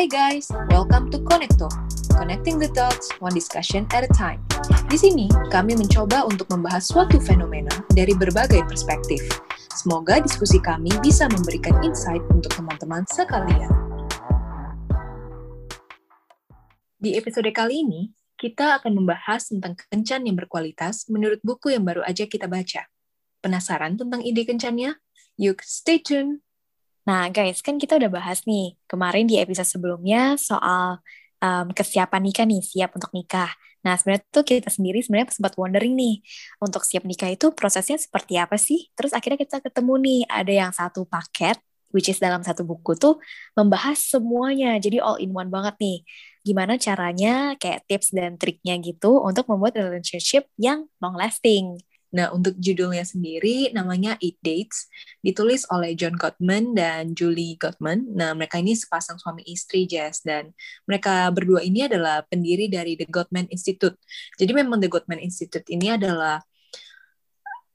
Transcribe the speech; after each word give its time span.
Hai 0.00 0.08
guys, 0.08 0.48
welcome 0.72 1.12
to 1.12 1.20
Connecto, 1.20 1.68
connecting 2.16 2.56
the 2.56 2.72
dots 2.72 3.12
one 3.20 3.36
discussion 3.36 3.84
at 3.92 4.00
a 4.00 4.08
time. 4.08 4.40
Di 4.88 4.96
sini, 4.96 5.28
kami 5.52 5.76
mencoba 5.76 6.24
untuk 6.24 6.48
membahas 6.48 6.88
suatu 6.88 7.20
fenomena 7.20 7.68
dari 7.92 8.16
berbagai 8.16 8.64
perspektif. 8.64 9.20
Semoga 9.76 10.24
diskusi 10.24 10.56
kami 10.56 10.88
bisa 11.04 11.28
memberikan 11.28 11.76
insight 11.84 12.24
untuk 12.32 12.48
teman-teman 12.48 13.04
sekalian. 13.12 13.68
Di 16.96 17.20
episode 17.20 17.52
kali 17.52 17.84
ini, 17.84 18.08
kita 18.40 18.80
akan 18.80 19.04
membahas 19.04 19.52
tentang 19.52 19.76
kencan 19.76 20.24
yang 20.24 20.40
berkualitas 20.40 21.12
menurut 21.12 21.44
buku 21.44 21.76
yang 21.76 21.84
baru 21.84 22.00
aja 22.08 22.24
kita 22.24 22.48
baca. 22.48 22.88
Penasaran 23.44 24.00
tentang 24.00 24.24
ide 24.24 24.48
kencannya? 24.48 24.96
Yuk, 25.36 25.60
stay 25.60 26.00
tune! 26.00 26.40
Nah, 27.10 27.26
guys, 27.34 27.58
kan 27.58 27.74
kita 27.74 27.98
udah 27.98 28.06
bahas 28.06 28.46
nih 28.46 28.78
kemarin 28.86 29.26
di 29.26 29.34
episode 29.42 29.66
sebelumnya 29.66 30.38
soal 30.38 31.02
um, 31.42 31.66
kesiapan 31.74 32.22
nikah 32.22 32.46
nih, 32.46 32.62
siap 32.62 32.94
untuk 32.94 33.10
nikah. 33.10 33.50
Nah, 33.82 33.98
sebenarnya 33.98 34.22
tuh 34.30 34.46
kita 34.46 34.70
sendiri 34.70 35.02
sebenarnya 35.02 35.34
sempat 35.34 35.58
wondering 35.58 35.98
nih, 35.98 36.22
untuk 36.62 36.86
siap 36.86 37.02
nikah 37.02 37.34
itu 37.34 37.50
prosesnya 37.50 37.98
seperti 37.98 38.38
apa 38.38 38.54
sih? 38.54 38.94
Terus 38.94 39.10
akhirnya 39.10 39.42
kita 39.42 39.58
ketemu 39.58 39.94
nih, 40.06 40.20
ada 40.30 40.52
yang 40.54 40.70
satu 40.70 41.02
paket, 41.02 41.58
which 41.90 42.06
is 42.06 42.22
dalam 42.22 42.46
satu 42.46 42.62
buku 42.62 42.94
tuh 42.94 43.18
membahas 43.58 43.98
semuanya, 43.98 44.78
jadi 44.78 45.02
all 45.02 45.18
in 45.18 45.34
one 45.34 45.50
banget 45.50 45.74
nih. 45.82 46.06
Gimana 46.46 46.78
caranya, 46.78 47.58
kayak 47.58 47.90
tips 47.90 48.14
dan 48.14 48.38
triknya 48.38 48.78
gitu 48.78 49.18
untuk 49.18 49.50
membuat 49.50 49.74
relationship 49.74 50.46
yang 50.54 50.86
long 51.02 51.18
lasting. 51.18 51.74
Nah, 52.10 52.34
untuk 52.34 52.58
judulnya 52.58 53.06
sendiri 53.06 53.70
namanya 53.70 54.18
Eight 54.18 54.38
Dates, 54.42 54.90
ditulis 55.22 55.62
oleh 55.70 55.94
John 55.94 56.18
Gottman 56.18 56.74
dan 56.74 57.14
Julie 57.14 57.54
Gottman. 57.54 58.10
Nah, 58.10 58.34
mereka 58.34 58.58
ini 58.58 58.74
sepasang 58.74 59.22
suami 59.22 59.46
istri, 59.46 59.86
Jess, 59.86 60.26
dan 60.26 60.50
mereka 60.90 61.30
berdua 61.30 61.62
ini 61.62 61.86
adalah 61.86 62.26
pendiri 62.26 62.66
dari 62.66 62.98
The 62.98 63.06
Gottman 63.06 63.46
Institute. 63.54 63.94
Jadi 64.34 64.50
memang 64.50 64.82
The 64.82 64.90
Gottman 64.90 65.22
Institute 65.22 65.66
ini 65.70 65.94
adalah 65.94 66.42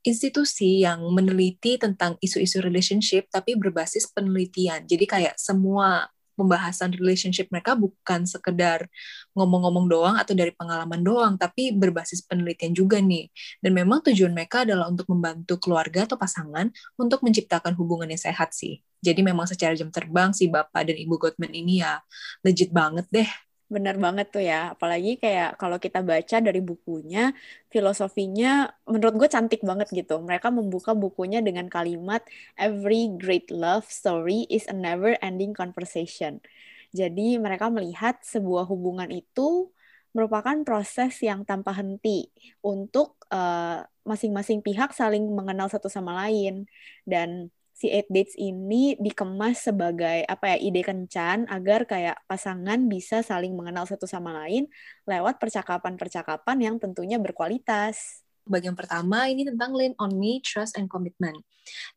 institusi 0.06 0.86
yang 0.86 1.02
meneliti 1.10 1.82
tentang 1.82 2.14
isu-isu 2.22 2.62
relationship 2.62 3.26
tapi 3.34 3.58
berbasis 3.58 4.06
penelitian. 4.14 4.86
Jadi 4.86 5.06
kayak 5.10 5.36
semua 5.42 6.06
pembahasan 6.36 6.92
relationship 6.94 7.48
mereka 7.50 7.74
bukan 7.74 8.28
sekedar 8.28 8.86
ngomong-ngomong 9.34 9.86
doang 9.88 10.16
atau 10.20 10.36
dari 10.36 10.52
pengalaman 10.52 11.02
doang, 11.02 11.34
tapi 11.40 11.72
berbasis 11.72 12.22
penelitian 12.28 12.76
juga 12.76 13.00
nih. 13.00 13.32
Dan 13.64 13.74
memang 13.74 14.04
tujuan 14.06 14.36
mereka 14.36 14.68
adalah 14.68 14.92
untuk 14.92 15.08
membantu 15.10 15.58
keluarga 15.58 16.06
atau 16.06 16.20
pasangan 16.20 16.70
untuk 17.00 17.24
menciptakan 17.24 17.74
hubungan 17.80 18.12
yang 18.12 18.22
sehat 18.22 18.52
sih. 18.52 18.84
Jadi 19.06 19.22
memang 19.22 19.46
secara 19.46 19.78
jam 19.78 19.94
terbang 19.94 20.34
si 20.34 20.50
Bapak 20.50 20.90
dan 20.90 20.98
Ibu 20.98 21.16
Gottman 21.22 21.54
ini 21.54 21.86
ya 21.86 22.02
legit 22.42 22.74
banget 22.74 23.06
deh 23.14 23.30
Bener 23.74 23.96
banget 24.06 24.30
tuh 24.30 24.46
ya, 24.46 24.78
apalagi 24.78 25.18
kayak 25.18 25.58
kalau 25.58 25.82
kita 25.82 26.06
baca 26.06 26.38
dari 26.38 26.62
bukunya, 26.62 27.34
filosofinya 27.74 28.70
menurut 28.86 29.14
gue 29.18 29.30
cantik 29.36 29.62
banget 29.66 29.88
gitu. 29.90 30.22
Mereka 30.22 30.54
membuka 30.54 30.94
bukunya 30.94 31.42
dengan 31.42 31.66
kalimat, 31.66 32.22
Every 32.62 33.10
great 33.18 33.50
love 33.50 33.90
story 33.90 34.46
is 34.54 34.70
a 34.70 34.76
never-ending 34.78 35.58
conversation. 35.58 36.46
Jadi 36.94 37.42
mereka 37.42 37.74
melihat 37.74 38.22
sebuah 38.22 38.70
hubungan 38.70 39.10
itu 39.10 39.74
merupakan 40.16 40.56
proses 40.64 41.18
yang 41.26 41.42
tanpa 41.44 41.74
henti 41.76 42.30
untuk 42.64 43.20
uh, 43.34 43.82
masing-masing 44.06 44.62
pihak 44.62 44.94
saling 44.94 45.26
mengenal 45.34 45.68
satu 45.74 45.90
sama 45.90 46.14
lain. 46.22 46.70
Dan 47.02 47.50
si 47.76 47.92
Eight 47.92 48.08
Dates 48.08 48.40
ini 48.40 48.96
dikemas 48.96 49.68
sebagai 49.68 50.24
apa 50.32 50.56
ya 50.56 50.58
ide 50.64 50.80
kencan 50.80 51.44
agar 51.52 51.84
kayak 51.84 52.24
pasangan 52.24 52.88
bisa 52.88 53.20
saling 53.20 53.52
mengenal 53.52 53.84
satu 53.84 54.08
sama 54.08 54.32
lain 54.48 54.72
lewat 55.04 55.44
percakapan-percakapan 55.44 56.58
yang 56.64 56.76
tentunya 56.80 57.20
berkualitas. 57.20 58.24
Bagian 58.48 58.80
pertama 58.80 59.28
ini 59.28 59.44
tentang 59.44 59.76
lean 59.76 59.92
on 60.00 60.16
me, 60.16 60.40
trust 60.40 60.80
and 60.80 60.88
commitment. 60.88 61.44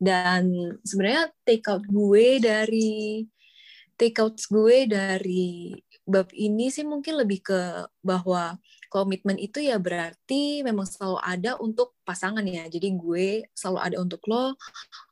Dan 0.03 0.51
sebenarnya 0.83 1.31
take 1.47 1.71
out 1.71 1.87
gue 1.87 2.43
dari 2.43 3.23
take 3.95 4.19
out 4.19 4.35
gue 4.51 4.91
dari 4.91 5.79
bab 6.03 6.27
ini 6.35 6.75
sih 6.75 6.83
mungkin 6.83 7.23
lebih 7.23 7.45
ke 7.45 7.87
bahwa 8.03 8.59
komitmen 8.89 9.37
itu 9.37 9.61
ya 9.61 9.77
berarti 9.77 10.65
memang 10.65 10.89
selalu 10.89 11.19
ada 11.21 11.51
untuk 11.61 11.95
pasangan 12.03 12.45
ya. 12.45 12.67
Jadi 12.67 12.89
gue 12.97 13.47
selalu 13.53 13.79
ada 13.79 13.97
untuk 14.01 14.21
lo, 14.27 14.57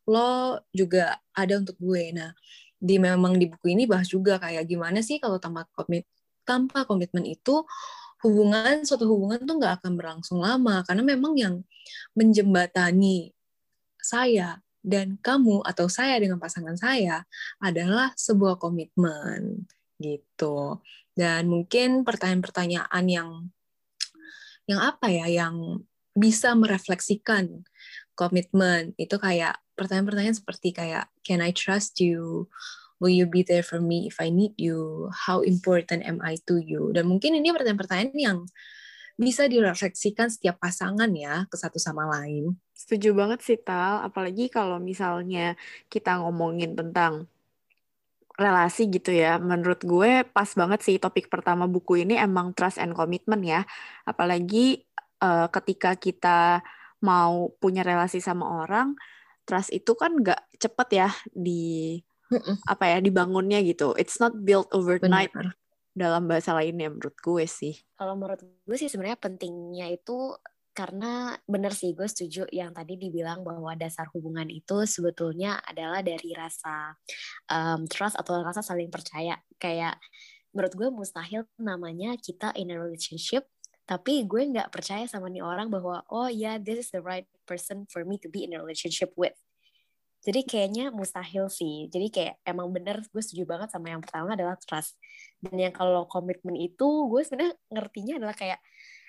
lo 0.09 0.60
juga 0.72 1.20
ada 1.37 1.60
untuk 1.60 1.76
gue. 1.78 2.16
Nah, 2.16 2.32
di 2.76 2.97
memang 3.00 3.36
di 3.41 3.48
buku 3.48 3.72
ini 3.72 3.88
bahas 3.88 4.09
juga 4.09 4.36
kayak 4.36 4.69
gimana 4.69 5.00
sih 5.00 5.16
kalau 5.16 5.41
tanpa 5.41 5.65
komit 5.72 6.04
tanpa 6.47 6.84
komitmen 6.86 7.25
itu 7.26 7.65
hubungan 8.22 8.84
suatu 8.86 9.04
hubungan 9.09 9.42
tuh 9.44 9.56
nggak 9.59 9.82
akan 9.82 9.92
berlangsung 9.98 10.38
lama 10.41 10.84
karena 10.86 11.03
memang 11.04 11.34
yang 11.36 11.54
menjembatani 12.16 13.32
saya 14.00 14.62
dan 14.86 15.19
kamu 15.19 15.66
atau 15.66 15.91
saya 15.91 16.15
dengan 16.22 16.38
pasangan 16.38 16.78
saya 16.78 17.26
adalah 17.59 18.15
sebuah 18.15 18.56
komitmen 18.62 19.66
gitu. 19.98 20.78
Dan 21.16 21.48
mungkin 21.48 22.04
pertanyaan-pertanyaan 22.04 23.04
yang 23.09 23.31
yang 24.66 24.82
apa 24.82 25.10
ya 25.10 25.26
yang 25.30 25.86
bisa 26.16 26.56
merefleksikan 26.56 27.62
komitmen 28.16 28.96
itu 28.96 29.20
kayak 29.20 29.60
pertanyaan-pertanyaan 29.76 30.40
seperti 30.40 30.72
kayak 30.72 31.06
can 31.22 31.44
I 31.44 31.52
trust 31.52 32.00
you? 32.00 32.48
Will 32.96 33.12
you 33.12 33.28
be 33.28 33.44
there 33.44 33.60
for 33.60 33.76
me 33.76 34.08
if 34.08 34.16
I 34.16 34.32
need 34.32 34.56
you? 34.56 35.12
How 35.12 35.44
important 35.44 36.00
am 36.08 36.24
I 36.24 36.40
to 36.48 36.56
you? 36.56 36.96
Dan 36.96 37.12
mungkin 37.12 37.36
ini 37.36 37.52
pertanyaan-pertanyaan 37.52 38.16
yang 38.16 38.38
bisa 39.20 39.44
direfleksikan 39.48 40.32
setiap 40.32 40.56
pasangan 40.60 41.12
ya 41.12 41.44
ke 41.48 41.56
satu 41.60 41.76
sama 41.76 42.08
lain. 42.08 42.56
Setuju 42.72 43.12
banget 43.12 43.44
sih 43.44 43.60
Tal, 43.60 44.00
apalagi 44.04 44.48
kalau 44.48 44.80
misalnya 44.80 45.56
kita 45.92 46.20
ngomongin 46.24 46.72
tentang 46.72 47.28
relasi 48.36 48.88
gitu 48.92 49.10
ya. 49.12 49.41
Menurut 49.41 49.80
gue 49.82 50.22
pas 50.28 50.48
banget 50.52 50.80
sih 50.84 50.97
topik 51.00 51.32
pertama 51.32 51.64
buku 51.64 52.04
ini 52.04 52.20
emang 52.20 52.52
trust 52.52 52.76
and 52.78 52.92
commitment 52.92 53.42
ya. 53.42 53.64
Apalagi 54.04 54.84
uh, 55.24 55.48
ketika 55.48 55.97
kita 55.97 56.60
mau 57.04 57.52
punya 57.60 57.84
relasi 57.84 58.20
sama 58.20 58.64
orang, 58.64 58.97
trust 59.48 59.72
itu 59.72 59.97
kan 59.97 60.16
gak 60.20 60.41
cepet 60.60 60.88
ya 60.92 61.08
di 61.32 61.97
apa 62.66 62.84
ya 62.91 62.98
dibangunnya 63.00 63.62
gitu. 63.62 63.94
It's 63.97 64.19
not 64.20 64.36
built 64.36 64.68
overnight. 64.74 65.32
Benar. 65.32 65.56
Dalam 65.97 66.28
bahasa 66.28 66.53
lainnya 66.53 66.92
menurut 66.92 67.16
gue 67.16 67.48
sih. 67.48 67.72
Kalau 67.97 68.20
menurut 68.20 68.44
gue 68.44 68.76
sih 68.76 68.92
sebenarnya 68.92 69.16
pentingnya 69.16 69.88
itu 69.88 70.36
karena 70.76 71.32
benar 71.48 71.72
sih 71.72 71.97
gue 71.97 72.04
setuju 72.04 72.44
yang 72.53 72.76
tadi 72.76 73.00
dibilang 73.00 73.41
bahwa 73.41 73.72
dasar 73.72 74.12
hubungan 74.12 74.44
itu 74.53 74.84
sebetulnya 74.84 75.56
adalah 75.64 76.04
dari 76.04 76.37
rasa 76.37 76.92
um, 77.48 77.88
trust 77.88 78.20
atau 78.20 78.44
rasa 78.44 78.60
saling 78.60 78.92
percaya. 78.92 79.41
Kayak 79.56 79.97
menurut 80.53 80.76
gue 80.76 80.88
mustahil 80.92 81.48
namanya 81.56 82.12
kita 82.20 82.53
in 82.60 82.72
a 82.72 82.76
relationship 82.76 83.48
tapi 83.86 84.26
gue 84.26 84.42
nggak 84.50 84.75
percaya 84.75 85.06
sama 85.06 85.31
nih 85.31 85.47
orang 85.47 85.70
bahwa 85.70 86.03
oh 86.10 86.26
ya 86.26 86.54
yeah, 86.54 86.56
this 86.59 86.82
is 86.82 86.91
the 86.91 86.98
right 86.98 87.25
person 87.47 87.86
for 87.86 88.03
me 88.03 88.19
to 88.19 88.26
be 88.26 88.42
in 88.44 88.53
a 88.53 88.59
relationship 88.59 89.15
with. 89.15 89.32
Jadi 90.26 90.42
kayaknya 90.42 90.91
mustahil 90.91 91.47
sih. 91.47 91.86
Jadi 91.86 92.10
kayak 92.10 92.34
emang 92.42 92.75
bener 92.75 92.98
gue 92.98 93.22
setuju 93.22 93.47
banget 93.47 93.70
sama 93.70 93.94
yang 93.94 94.03
pertama 94.03 94.34
adalah 94.34 94.59
trust. 94.59 94.98
Dan 95.38 95.70
yang 95.70 95.70
kalau 95.70 96.03
komitmen 96.10 96.59
itu 96.59 97.06
gue 97.06 97.22
sebenarnya 97.22 97.54
ngertinya 97.70 98.15
adalah 98.19 98.34
kayak 98.34 98.59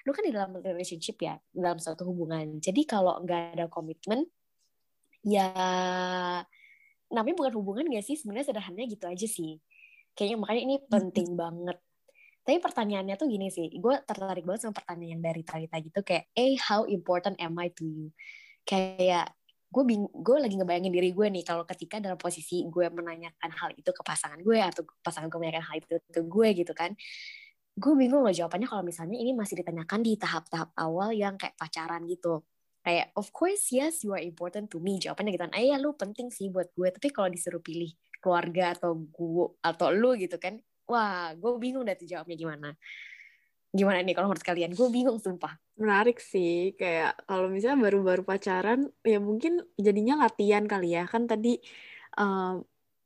lu 0.07 0.16
kan 0.16 0.23
di 0.23 0.31
dalam 0.31 0.56
relationship 0.63 1.19
ya 1.19 1.35
dalam 1.51 1.84
suatu 1.84 2.07
hubungan. 2.07 2.63
Jadi 2.63 2.88
kalau 2.88 3.19
nggak 3.19 3.59
ada 3.59 3.66
komitmen 3.68 4.23
ya 5.28 5.51
namanya 7.12 7.35
bukan 7.35 7.53
hubungan 7.59 7.92
gak 7.92 8.07
sih? 8.07 8.15
Sebenarnya 8.15 8.56
sederhananya 8.56 8.88
gitu 8.88 9.04
aja 9.04 9.27
sih. 9.27 9.59
Kayaknya 10.15 10.38
makanya 10.39 10.62
ini 10.63 10.75
penting 10.88 11.36
banget. 11.36 11.77
Tapi 12.48 12.57
pertanyaannya 12.63 13.19
tuh 13.19 13.27
gini 13.27 13.51
sih 13.51 13.68
gue 13.68 13.95
tertarik 14.07 14.48
banget 14.48 14.63
sama 14.63 14.80
pertanyaan 14.80 15.19
yang 15.19 15.24
dari 15.27 15.44
Talita 15.44 15.75
gitu 15.83 16.00
kayak 16.00 16.31
eh 16.31 16.56
how 16.56 16.88
important 16.88 17.36
am 17.44 17.60
I 17.60 17.68
to 17.75 17.83
you? 17.83 18.07
Kayak 18.63 19.36
gue 19.68 19.83
bing 19.83 20.07
gue 20.07 20.38
lagi 20.39 20.56
ngebayangin 20.56 20.94
diri 20.95 21.12
gue 21.12 21.27
nih 21.27 21.44
kalau 21.44 21.68
ketika 21.68 22.00
dalam 22.00 22.15
posisi 22.15 22.63
gue 22.71 22.88
menanyakan 22.88 23.51
hal 23.51 23.75
itu 23.75 23.92
ke 23.92 24.00
pasangan 24.00 24.39
gue 24.39 24.56
atau 24.63 24.88
pasangan 25.03 25.27
gue 25.27 25.36
menanyakan 25.36 25.65
hal 25.68 25.75
itu 25.83 26.00
ke 26.07 26.21
gue 26.24 26.48
gitu 26.63 26.71
kan 26.71 26.95
gue 27.77 27.94
bingung 27.94 28.25
loh 28.25 28.33
jawabannya 28.33 28.65
kalau 28.65 28.81
misalnya 28.81 29.21
ini 29.21 29.38
masih 29.38 29.62
ditanyakan 29.62 30.01
di 30.01 30.18
tahap-tahap 30.18 30.74
awal 30.74 31.13
yang 31.13 31.38
kayak 31.38 31.53
pacaran 31.53 32.09
gitu. 32.09 32.41
Kayak 32.81 33.13
of 33.13 33.29
course 33.29 33.69
yes 33.69 34.01
you 34.01 34.18
are 34.18 34.24
important 34.24 34.65
to 34.74 34.81
me. 34.81 34.97
Jawabannya 34.97 35.38
gitu 35.38 35.44
kan. 35.45 35.53
Eh 35.53 35.69
ya 35.69 35.77
lu 35.77 35.94
penting 35.94 36.33
sih 36.33 36.50
buat 36.50 36.74
gue. 36.74 36.89
Tapi 36.89 37.13
kalau 37.13 37.29
disuruh 37.29 37.62
pilih 37.62 37.94
keluarga 38.18 38.74
atau 38.74 38.97
gue 38.97 39.45
atau 39.62 39.88
lu 39.94 40.18
gitu 40.18 40.41
kan 40.41 40.57
wah 40.89 41.35
gue 41.38 41.51
bingung 41.62 41.85
tuh 41.85 42.07
jawabnya 42.09 42.33
gimana. 42.33 42.69
Gimana 43.69 44.01
nih 44.01 44.15
kalau 44.18 44.33
menurut 44.33 44.41
kalian? 44.47 44.74
Gue 44.74 44.89
bingung 44.89 45.21
sumpah. 45.21 45.53
Menarik 45.77 46.18
sih. 46.18 46.74
Kayak 46.74 47.21
kalau 47.29 47.45
misalnya 47.51 47.85
baru-baru 47.85 48.25
pacaran 48.25 48.89
ya 49.06 49.21
mungkin 49.21 49.62
jadinya 49.77 50.25
latihan 50.25 50.65
kali 50.65 50.97
ya. 50.97 51.06
Kan 51.06 51.29
tadi 51.29 51.62
uh, 52.18 52.57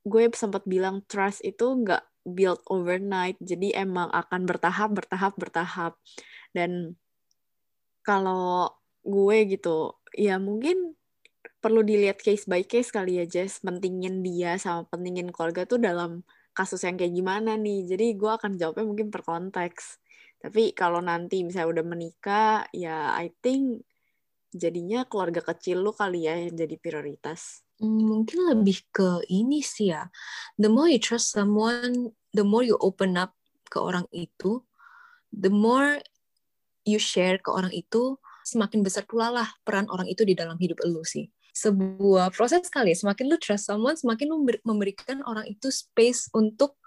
gue 0.08 0.24
sempat 0.32 0.64
bilang 0.64 1.04
trust 1.12 1.44
itu 1.44 1.66
nggak 1.68 2.11
build 2.28 2.62
overnight. 2.70 3.38
Jadi 3.42 3.74
emang 3.74 4.10
akan 4.14 4.46
bertahap, 4.46 4.90
bertahap, 4.94 5.34
bertahap. 5.38 5.94
Dan 6.54 6.96
kalau 8.02 8.70
gue 9.02 9.38
gitu, 9.50 9.98
ya 10.14 10.38
mungkin 10.38 10.94
perlu 11.62 11.86
dilihat 11.86 12.22
case 12.22 12.50
by 12.50 12.66
case 12.66 12.90
kali 12.90 13.22
ya, 13.22 13.26
Jess. 13.30 13.62
Pentingin 13.62 14.26
dia 14.26 14.58
sama 14.58 14.86
pentingin 14.90 15.30
keluarga 15.30 15.66
tuh 15.66 15.82
dalam 15.82 16.26
kasus 16.52 16.84
yang 16.84 16.98
kayak 17.00 17.14
gimana 17.14 17.56
nih. 17.58 17.88
Jadi 17.88 18.18
gue 18.18 18.32
akan 18.32 18.58
jawabnya 18.60 18.86
mungkin 18.86 19.08
per 19.14 19.22
konteks. 19.26 20.02
Tapi 20.42 20.74
kalau 20.74 21.00
nanti 21.06 21.46
misalnya 21.46 21.82
udah 21.82 21.86
menikah, 21.86 22.66
ya 22.74 23.14
I 23.14 23.30
think 23.46 23.86
jadinya 24.52 25.08
keluarga 25.08 25.40
kecil 25.54 25.80
lu 25.80 25.96
kali 25.96 26.28
ya 26.28 26.36
yang 26.36 26.58
jadi 26.58 26.76
prioritas. 26.82 27.64
Hmm, 27.82 27.98
mungkin 28.06 28.46
lebih 28.46 28.86
ke 28.94 29.26
ini 29.26 29.66
sih 29.66 29.90
ya. 29.90 30.06
The 30.62 30.70
more 30.70 30.86
you 30.86 31.02
trust 31.02 31.34
someone, 31.34 32.14
the 32.30 32.46
more 32.46 32.62
you 32.62 32.78
open 32.78 33.18
up 33.18 33.34
ke 33.74 33.82
orang 33.82 34.06
itu, 34.14 34.62
the 35.34 35.50
more 35.50 35.98
you 36.86 37.02
share 37.02 37.42
ke 37.42 37.50
orang 37.50 37.74
itu, 37.74 38.22
semakin 38.46 38.86
besar 38.86 39.10
pula 39.10 39.34
lah 39.34 39.50
peran 39.66 39.90
orang 39.90 40.06
itu 40.06 40.22
di 40.22 40.38
dalam 40.38 40.62
hidup 40.62 40.78
lu 40.86 41.02
sih. 41.02 41.26
Sebuah 41.58 42.30
proses 42.38 42.70
kali 42.70 42.94
ya, 42.94 42.98
semakin 43.02 43.26
lu 43.34 43.38
trust 43.42 43.66
someone, 43.66 43.98
semakin 43.98 44.30
lu 44.30 44.46
memberikan 44.62 45.26
orang 45.26 45.50
itu 45.50 45.74
space 45.74 46.30
untuk 46.38 46.78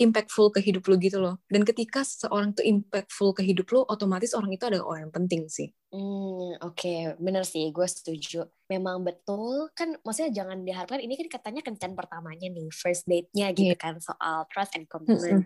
impactful 0.00 0.56
ke 0.56 0.64
hidup 0.64 0.88
lu 0.88 0.96
gitu 0.96 1.20
loh. 1.20 1.36
Dan 1.52 1.68
ketika 1.68 2.00
seorang 2.00 2.56
tuh 2.56 2.64
impactful 2.64 3.36
ke 3.36 3.44
hidup 3.44 3.68
lu, 3.68 3.84
otomatis 3.84 4.32
orang 4.32 4.56
itu 4.56 4.64
adalah 4.64 4.88
orang 4.88 5.12
yang 5.12 5.14
penting 5.14 5.44
sih. 5.52 5.68
Hmm, 5.90 6.54
oke, 6.62 6.78
okay. 6.78 7.18
bener 7.18 7.42
sih, 7.42 7.66
gue 7.74 7.82
setuju. 7.82 8.46
Memang 8.70 9.02
betul, 9.02 9.74
kan 9.74 9.98
maksudnya 10.06 10.30
jangan 10.30 10.62
diharapkan, 10.62 11.02
ini 11.02 11.18
kan 11.18 11.26
katanya 11.26 11.66
kencan 11.66 11.98
pertamanya 11.98 12.46
nih, 12.46 12.70
first 12.70 13.10
date-nya 13.10 13.50
gitu 13.50 13.74
yeah. 13.74 13.82
kan, 13.82 13.98
soal 13.98 14.46
trust 14.54 14.78
and 14.78 14.86
commitment. 14.86 15.42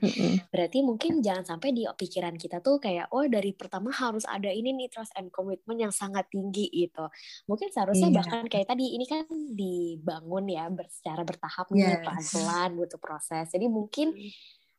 Berarti 0.52 0.84
mungkin 0.84 1.24
jangan 1.24 1.48
sampai 1.48 1.72
di 1.72 1.88
pikiran 1.88 2.36
kita 2.36 2.60
tuh 2.60 2.76
kayak, 2.76 3.08
oh 3.16 3.24
dari 3.24 3.56
pertama 3.56 3.88
harus 3.88 4.28
ada 4.28 4.52
ini 4.52 4.76
nih, 4.76 4.92
trust 4.92 5.16
and 5.16 5.32
commitment 5.32 5.80
yang 5.80 5.88
sangat 5.88 6.28
tinggi 6.28 6.68
gitu. 6.68 7.08
Mungkin 7.48 7.72
seharusnya 7.72 8.12
yeah. 8.12 8.18
bahkan 8.20 8.44
kayak 8.44 8.68
tadi, 8.68 9.00
ini 9.00 9.08
kan 9.08 9.24
dibangun 9.32 10.44
ya, 10.44 10.68
secara 10.92 11.24
bertahap 11.24 11.72
yes. 11.72 11.76
nih, 11.80 11.96
pelan-pelan, 12.04 12.70
butuh 12.76 13.00
proses. 13.00 13.48
Jadi 13.48 13.64
mungkin 13.72 14.12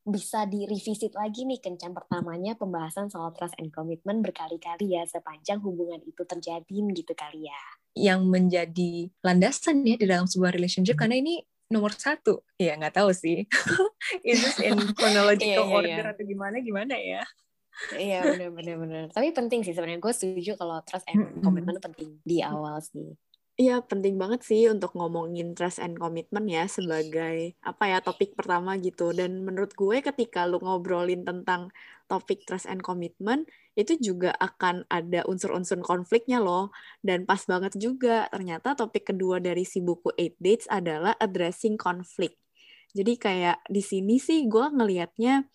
bisa 0.06 0.46
direvisit 0.46 1.18
lagi 1.18 1.50
nih 1.50 1.58
kencan 1.58 1.90
pertamanya 1.90 2.54
pembahasan 2.54 3.10
soal 3.10 3.34
trust 3.34 3.58
and 3.58 3.74
commitment 3.74 4.22
berkali-kali 4.22 4.94
ya 4.94 5.02
sepanjang 5.10 5.58
hubungan 5.66 5.98
itu 6.06 6.22
terjadi 6.22 6.78
gitu 6.94 7.14
kali 7.18 7.50
ya. 7.50 7.64
Yang 7.98 8.22
menjadi 8.30 8.94
landasan 9.26 9.82
ya 9.82 9.98
di 9.98 10.06
dalam 10.06 10.30
sebuah 10.30 10.54
relationship 10.54 10.94
hmm. 10.94 11.02
karena 11.02 11.16
ini 11.18 11.36
nomor 11.74 11.98
satu. 11.98 12.46
Ya 12.62 12.78
nggak 12.78 13.02
tahu 13.02 13.10
sih. 13.18 13.50
Is 14.30 14.46
this 14.46 14.62
in 14.62 14.78
chronological 14.94 15.66
yeah, 15.66 15.74
yeah, 15.74 15.78
order 15.82 16.02
yeah. 16.06 16.14
atau 16.14 16.24
gimana 16.24 16.62
gimana 16.62 16.94
ya? 16.94 17.26
Iya 17.98 18.20
benar 18.30 18.50
benar 18.54 18.76
benar. 18.78 19.04
Tapi 19.10 19.34
penting 19.34 19.66
sih 19.66 19.74
sebenarnya. 19.74 19.98
Gue 19.98 20.14
setuju 20.14 20.54
kalau 20.54 20.86
trust 20.86 21.10
and 21.10 21.42
commitment 21.42 21.82
penting 21.82 22.22
di 22.22 22.46
awal 22.46 22.78
sih 22.78 23.18
Iya, 23.56 23.80
penting 23.88 24.20
banget 24.20 24.44
sih 24.44 24.68
untuk 24.68 24.92
ngomongin 25.00 25.56
trust 25.56 25.80
and 25.80 25.96
commitment 25.96 26.44
ya 26.52 26.68
sebagai 26.68 27.56
apa 27.64 27.84
ya 27.88 27.98
topik 28.04 28.36
pertama 28.36 28.76
gitu. 28.76 29.16
Dan 29.16 29.48
menurut 29.48 29.72
gue 29.80 30.04
ketika 30.04 30.44
lu 30.44 30.60
ngobrolin 30.60 31.24
tentang 31.24 31.72
topik 32.12 32.44
trust 32.44 32.68
and 32.68 32.84
commitment 32.84 33.48
itu 33.80 33.96
juga 33.96 34.36
akan 34.44 34.84
ada 34.92 35.24
unsur-unsur 35.32 35.80
konfliknya 35.88 36.44
loh. 36.44 36.76
Dan 37.00 37.24
pas 37.24 37.40
banget 37.48 37.80
juga 37.80 38.28
ternyata 38.28 38.76
topik 38.76 39.16
kedua 39.16 39.40
dari 39.40 39.64
si 39.64 39.80
buku 39.80 40.12
Eight 40.20 40.36
Dates 40.36 40.68
adalah 40.68 41.16
addressing 41.16 41.80
conflict. 41.80 42.36
Jadi 42.92 43.16
kayak 43.16 43.64
di 43.72 43.80
sini 43.80 44.20
sih 44.20 44.52
gue 44.52 44.68
ngelihatnya 44.68 45.48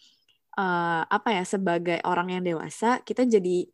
uh, 0.57 1.05
apa 1.05 1.37
ya 1.37 1.45
sebagai 1.45 2.01
orang 2.09 2.33
yang 2.33 2.43
dewasa 2.49 3.05
kita 3.05 3.29
jadi 3.29 3.69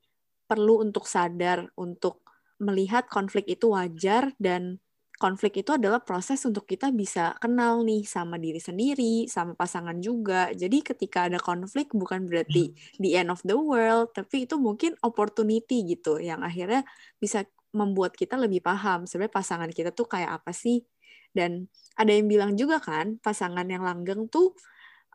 perlu 0.50 0.82
untuk 0.82 1.06
sadar 1.06 1.70
untuk 1.78 2.25
melihat 2.56 3.08
konflik 3.08 3.46
itu 3.48 3.72
wajar 3.72 4.32
dan 4.40 4.80
konflik 5.16 5.64
itu 5.64 5.72
adalah 5.72 6.04
proses 6.04 6.44
untuk 6.44 6.68
kita 6.68 6.92
bisa 6.92 7.32
kenal 7.40 7.80
nih 7.82 8.04
sama 8.04 8.36
diri 8.36 8.60
sendiri, 8.60 9.24
sama 9.32 9.56
pasangan 9.56 9.96
juga. 10.00 10.52
Jadi 10.52 10.84
ketika 10.84 11.26
ada 11.28 11.40
konflik 11.40 11.92
bukan 11.96 12.28
berarti 12.28 12.72
hmm. 12.72 13.00
the 13.00 13.16
end 13.16 13.32
of 13.32 13.40
the 13.42 13.56
world, 13.56 14.12
tapi 14.12 14.44
itu 14.44 14.60
mungkin 14.60 14.92
opportunity 15.00 15.84
gitu 15.88 16.20
yang 16.20 16.44
akhirnya 16.44 16.84
bisa 17.16 17.48
membuat 17.72 18.16
kita 18.16 18.40
lebih 18.40 18.64
paham 18.64 19.04
sebenarnya 19.04 19.34
pasangan 19.36 19.70
kita 19.72 19.90
tuh 19.92 20.08
kayak 20.08 20.40
apa 20.40 20.52
sih. 20.52 20.84
Dan 21.32 21.68
ada 21.96 22.12
yang 22.12 22.28
bilang 22.28 22.52
juga 22.56 22.80
kan, 22.80 23.20
pasangan 23.20 23.68
yang 23.68 23.84
langgeng 23.84 24.28
tuh 24.28 24.56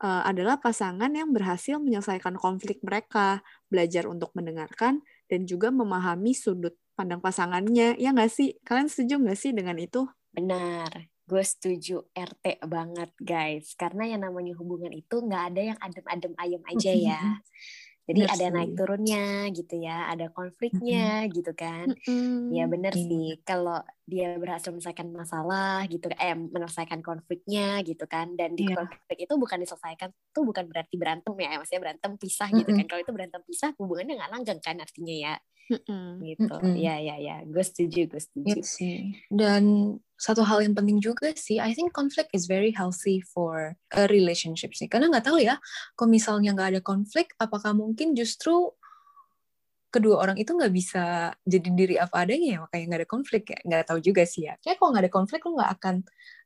uh, 0.02 0.22
adalah 0.26 0.58
pasangan 0.62 1.10
yang 1.14 1.34
berhasil 1.34 1.78
menyelesaikan 1.78 2.38
konflik 2.38 2.82
mereka, 2.86 3.42
belajar 3.70 4.10
untuk 4.10 4.34
mendengarkan 4.38 5.02
dan 5.30 5.46
juga 5.50 5.70
memahami 5.70 6.34
sudut 6.34 6.78
pandang 6.94 7.24
pasangannya. 7.24 7.96
Ya 7.98 8.10
nggak 8.12 8.32
sih? 8.32 8.58
Kalian 8.64 8.88
setuju 8.92 9.22
nggak 9.22 9.40
sih 9.40 9.52
dengan 9.52 9.78
itu? 9.80 10.08
Benar. 10.32 11.12
Gue 11.28 11.44
setuju 11.46 12.04
RT 12.12 12.64
banget 12.68 13.12
guys. 13.20 13.74
Karena 13.80 14.10
yang 14.10 14.28
namanya 14.28 14.56
hubungan 14.60 14.92
itu 14.92 15.24
nggak 15.24 15.44
ada 15.54 15.62
yang 15.74 15.80
adem-adem 15.80 16.34
ayam 16.38 16.62
aja 16.68 16.92
ya. 16.92 17.22
Jadi 18.12 18.28
bener 18.28 18.34
ada 18.34 18.48
sih. 18.50 18.56
naik 18.58 18.72
turunnya 18.76 19.26
gitu 19.54 19.76
ya, 19.78 19.98
ada 20.10 20.28
konfliknya 20.34 21.30
gitu 21.32 21.54
kan. 21.54 21.94
Ya 22.50 22.66
bener 22.66 22.92
mm-hmm. 22.92 23.08
sih, 23.08 23.28
kalau 23.46 23.80
dia 24.10 24.36
berhasil 24.42 24.74
menyelesaikan 24.74 25.08
masalah 25.14 25.86
gitu, 25.86 26.10
eh 26.18 26.34
menyelesaikan 26.36 27.00
konfliknya 27.06 27.80
gitu 27.86 28.04
kan. 28.10 28.34
Dan 28.34 28.58
di 28.58 28.68
yeah. 28.68 28.84
konflik 28.84 29.16
itu 29.16 29.34
bukan 29.38 29.64
diselesaikan, 29.64 30.10
itu 30.12 30.40
bukan 30.42 30.66
berarti 30.68 30.96
berantem 30.98 31.34
ya, 31.40 31.62
maksudnya 31.62 31.82
berantem 31.88 32.12
pisah 32.18 32.50
gitu 32.52 32.70
kan. 32.74 32.86
Kalau 32.90 33.02
itu 33.06 33.14
berantem 33.14 33.42
pisah, 33.46 33.72
hubungannya 33.78 34.14
nggak 34.18 34.32
langgeng 34.34 34.60
kan 34.60 34.76
artinya 34.82 35.16
ya. 35.16 35.34
Mm-hmm. 35.72 36.08
gitu. 36.28 36.56
Ya 36.76 37.00
ya 37.00 37.16
ya 37.16 37.36
gue 37.48 37.64
setuju 37.64 38.12
gue 38.12 38.22
setuju. 38.22 38.60
Yes, 38.60 38.76
sih. 38.76 39.16
Dan 39.32 39.96
satu 40.20 40.44
hal 40.44 40.62
yang 40.62 40.76
penting 40.76 41.00
juga 41.00 41.32
sih 41.34 41.58
I 41.58 41.72
think 41.72 41.96
conflict 41.96 42.30
is 42.36 42.46
very 42.46 42.76
healthy 42.76 43.24
for 43.24 43.80
a 43.96 44.04
relationship 44.12 44.76
sih. 44.76 44.92
Karena 44.92 45.08
nggak 45.08 45.32
tahu 45.32 45.40
ya 45.40 45.56
kalau 45.96 46.12
misalnya 46.12 46.52
nggak 46.52 46.70
ada 46.78 46.82
konflik 46.84 47.32
apakah 47.40 47.72
mungkin 47.72 48.14
justru 48.14 48.76
kedua 49.92 50.24
orang 50.24 50.40
itu 50.40 50.56
nggak 50.56 50.72
bisa 50.72 51.36
jadi 51.44 51.70
diri 51.72 51.96
apa 51.96 52.28
adanya 52.28 52.48
ya? 52.56 52.60
Makanya 52.68 52.86
nggak 52.92 53.02
ada 53.04 53.10
konflik 53.10 53.44
ya? 53.48 53.60
Nggak 53.64 53.84
tahu 53.88 54.00
juga 54.04 54.24
sih 54.28 54.48
ya. 54.48 54.60
Kayak 54.60 54.78
kalau 54.80 54.90
nggak 54.92 55.04
ada 55.08 55.14
konflik 55.14 55.40
lu 55.48 55.56
nggak 55.56 55.72
akan 55.80 55.96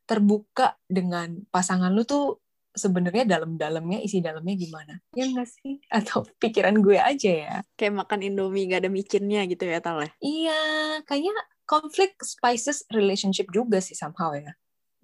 terbuka 0.06 0.78
dengan 0.86 1.42
pasangan 1.50 1.90
lu 1.90 2.06
tuh 2.06 2.38
sebenarnya 2.76 3.24
dalam-dalamnya 3.24 4.04
isi 4.04 4.20
dalamnya 4.20 4.54
gimana 4.54 4.94
ya 5.16 5.24
nggak 5.24 5.48
sih 5.48 5.80
atau 5.88 6.22
pikiran 6.42 6.76
gue 6.84 7.00
aja 7.00 7.32
ya 7.32 7.54
kayak 7.74 8.04
makan 8.04 8.20
indomie 8.20 8.68
gak 8.68 8.84
ada 8.84 8.90
micinnya 8.92 9.48
gitu 9.48 9.64
ya 9.64 9.80
Tal 9.80 10.04
ya? 10.04 10.10
iya 10.20 10.62
kayaknya 11.08 11.32
konflik 11.64 12.14
spices 12.20 12.84
relationship 12.92 13.48
juga 13.50 13.80
sih 13.80 13.96
somehow 13.96 14.36
ya 14.36 14.52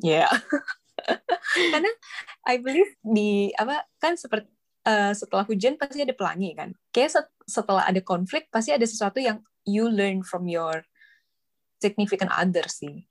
ya 0.05 0.29
yeah. 0.29 0.33
karena 1.73 1.91
I 2.47 2.61
believe 2.61 2.93
di 3.01 3.51
apa 3.57 3.89
kan 3.99 4.15
seperti 4.15 4.53
uh, 4.87 5.17
setelah 5.17 5.49
hujan 5.49 5.81
pasti 5.81 6.05
ada 6.05 6.15
pelangi 6.15 6.53
kan 6.55 6.77
kayak 6.93 7.11
set, 7.11 7.27
setelah 7.49 7.89
ada 7.89 7.99
konflik 8.05 8.53
pasti 8.53 8.71
ada 8.71 8.85
sesuatu 8.85 9.19
yang 9.19 9.41
you 9.65 9.89
learn 9.89 10.21
from 10.23 10.47
your 10.47 10.85
significant 11.81 12.31
other 12.37 12.69
sih 12.69 13.09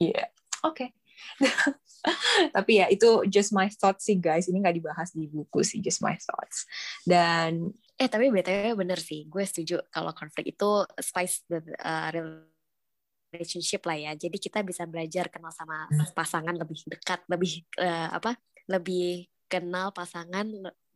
iya 0.00 0.26
yeah. 0.26 0.28
oke 0.64 0.80
okay. 0.80 0.88
tapi 2.56 2.82
ya 2.82 2.86
itu 2.88 3.26
just 3.26 3.50
my 3.50 3.66
thoughts 3.68 4.06
sih 4.06 4.18
guys 4.18 4.46
ini 4.46 4.62
nggak 4.62 4.76
dibahas 4.78 5.10
di 5.12 5.26
buku 5.26 5.62
sih 5.66 5.82
just 5.82 6.00
my 6.02 6.14
thoughts 6.16 6.66
dan 7.02 7.70
eh 7.96 8.08
tapi 8.08 8.28
btw 8.30 8.76
bener 8.76 9.00
sih 9.00 9.26
gue 9.26 9.44
setuju 9.44 9.80
kalau 9.90 10.12
konflik 10.12 10.54
itu 10.54 10.70
spice 11.00 11.42
the 11.50 11.58
uh, 11.82 12.12
relationship 13.32 13.82
lah 13.88 13.96
ya 13.96 14.12
jadi 14.14 14.36
kita 14.36 14.62
bisa 14.62 14.84
belajar 14.86 15.28
kenal 15.32 15.50
sama 15.50 15.88
pasangan 16.14 16.54
lebih 16.54 16.78
dekat 16.86 17.20
lebih 17.26 17.64
uh, 17.80 18.14
apa 18.14 18.36
lebih 18.70 19.26
kenal 19.46 19.94
pasangan 19.94 20.46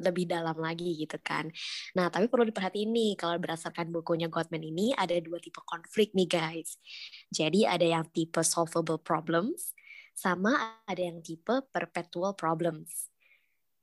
lebih 0.01 0.27
dalam 0.27 0.57
lagi 0.59 0.97
gitu 0.99 1.21
kan. 1.23 1.47
Nah, 1.95 2.11
tapi 2.11 2.27
perlu 2.27 2.49
diperhatiin 2.49 2.91
nih 2.91 3.13
kalau 3.15 3.39
berdasarkan 3.39 3.93
bukunya 3.95 4.27
Gottman 4.27 4.65
ini 4.65 4.97
ada 4.97 5.15
dua 5.23 5.39
tipe 5.39 5.63
konflik 5.63 6.17
nih 6.17 6.27
guys. 6.27 6.81
Jadi 7.31 7.69
ada 7.69 7.85
yang 7.85 8.05
tipe 8.11 8.43
solvable 8.43 8.99
problems 8.99 9.77
sama 10.15 10.83
ada 10.85 11.03
yang 11.03 11.23
tipe 11.25 11.65
perpetual 11.73 12.37
problems. 12.37 13.11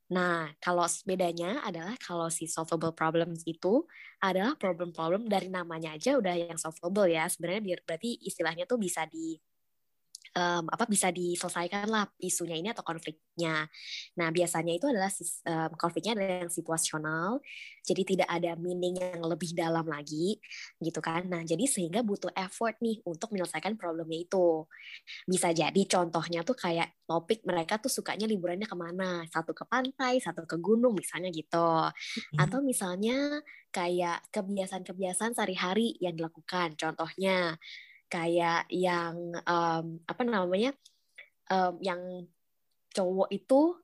Nah, 0.07 0.55
kalau 0.63 0.88
bedanya 1.03 1.60
adalah 1.67 2.00
kalau 2.00 2.31
si 2.31 2.48
solvable 2.48 2.96
problems 2.96 3.43
itu 3.43 3.84
adalah 4.24 4.55
problem-problem 4.55 5.27
dari 5.27 5.51
namanya 5.51 6.00
aja 6.00 6.15
udah 6.15 6.36
yang 6.36 6.55
solvable 6.55 7.12
ya. 7.12 7.27
Sebenarnya 7.27 7.75
berarti 7.84 8.15
istilahnya 8.24 8.63
tuh 8.63 8.79
bisa 8.79 9.03
di 9.03 9.36
um, 10.38 10.70
apa 10.70 10.86
bisa 10.86 11.10
diselesaikan 11.10 11.89
lah 11.89 12.06
isunya 12.22 12.62
ini 12.62 12.70
atau 12.70 12.86
konfliknya. 12.86 13.65
Nah 14.22 14.29
biasanya 14.29 14.77
itu 14.77 14.86
adalah 14.86 15.10
um, 15.50 15.72
konfliknya 15.74 16.13
ada 16.13 16.46
yang 16.46 16.51
situasional, 16.53 17.41
jadi 17.82 18.01
tidak 18.06 18.29
ada 18.29 18.53
meaning 18.53 19.01
yang 19.01 19.25
lebih 19.25 19.58
dalam 19.58 19.89
lagi, 19.89 20.38
gitu 20.77 21.01
kan. 21.01 21.25
Nah 21.25 21.41
jadi 21.41 21.65
sehingga 21.65 22.06
butuh 22.06 22.29
effort 22.38 22.77
nih 22.86 23.01
untuk 23.10 23.34
menyelesaikan 23.34 23.74
problemnya 23.74 24.22
itu. 24.22 24.70
Bisa 25.25 25.50
jadi 25.50 25.82
contohnya 25.89 26.46
tuh 26.46 26.53
kayak 26.53 26.94
topik 27.10 27.41
mereka 27.48 27.82
tuh 27.82 27.89
sukanya 27.89 28.29
liburannya 28.29 28.70
ke 28.70 28.77
mana, 28.77 29.25
satu 29.32 29.58
ke 29.58 29.65
pantai, 29.65 30.22
satu 30.22 30.46
ke 30.46 30.60
gunung 30.62 30.94
misalnya 30.94 31.34
gitu, 31.34 31.89
atau 32.38 32.60
misalnya 32.62 33.41
kayak 33.72 34.27
kebiasaan-kebiasaan 34.32 35.36
sehari-hari 35.38 35.96
yang 36.03 36.20
dilakukan, 36.20 36.75
contohnya 36.75 37.56
kayak 38.07 38.67
yang 38.71 39.35
um, 39.43 39.99
apa 40.07 40.21
namanya 40.23 40.71
um, 41.51 41.75
yang 41.83 42.01
cowok 42.95 43.29
itu 43.31 43.75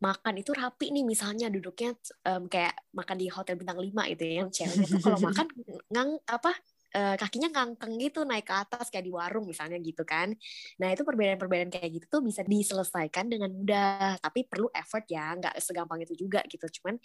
makan 0.00 0.40
itu 0.40 0.56
rapi 0.56 0.92
nih 0.96 1.04
misalnya 1.04 1.52
duduknya 1.52 1.92
um, 2.24 2.48
kayak 2.48 2.72
makan 2.96 3.16
di 3.20 3.28
hotel 3.28 3.60
bintang 3.60 3.76
5 3.76 3.92
itu 4.16 4.22
ya 4.24 4.34
yang 4.44 4.50
ceweknya 4.52 4.86
tuh 4.88 5.00
kalau 5.04 5.18
makan 5.20 5.46
ngang 5.92 6.10
apa 6.24 6.52
uh, 6.96 7.16
kakinya 7.20 7.48
ngangkeng 7.52 7.94
gitu 8.00 8.24
naik 8.24 8.48
ke 8.48 8.54
atas 8.54 8.88
kayak 8.90 9.06
di 9.06 9.12
warung 9.12 9.46
misalnya 9.46 9.78
gitu 9.78 10.02
kan. 10.02 10.34
Nah 10.80 10.88
itu 10.90 11.02
perbedaan-perbedaan 11.06 11.70
kayak 11.70 11.90
gitu 12.00 12.06
tuh 12.18 12.22
bisa 12.24 12.42
diselesaikan 12.42 13.30
dengan 13.30 13.50
mudah, 13.52 14.18
tapi 14.18 14.46
perlu 14.46 14.72
effort 14.74 15.06
ya, 15.06 15.36
nggak 15.36 15.54
segampang 15.62 16.02
itu 16.02 16.14
juga 16.16 16.42
gitu. 16.48 16.66
Cuman 16.80 16.98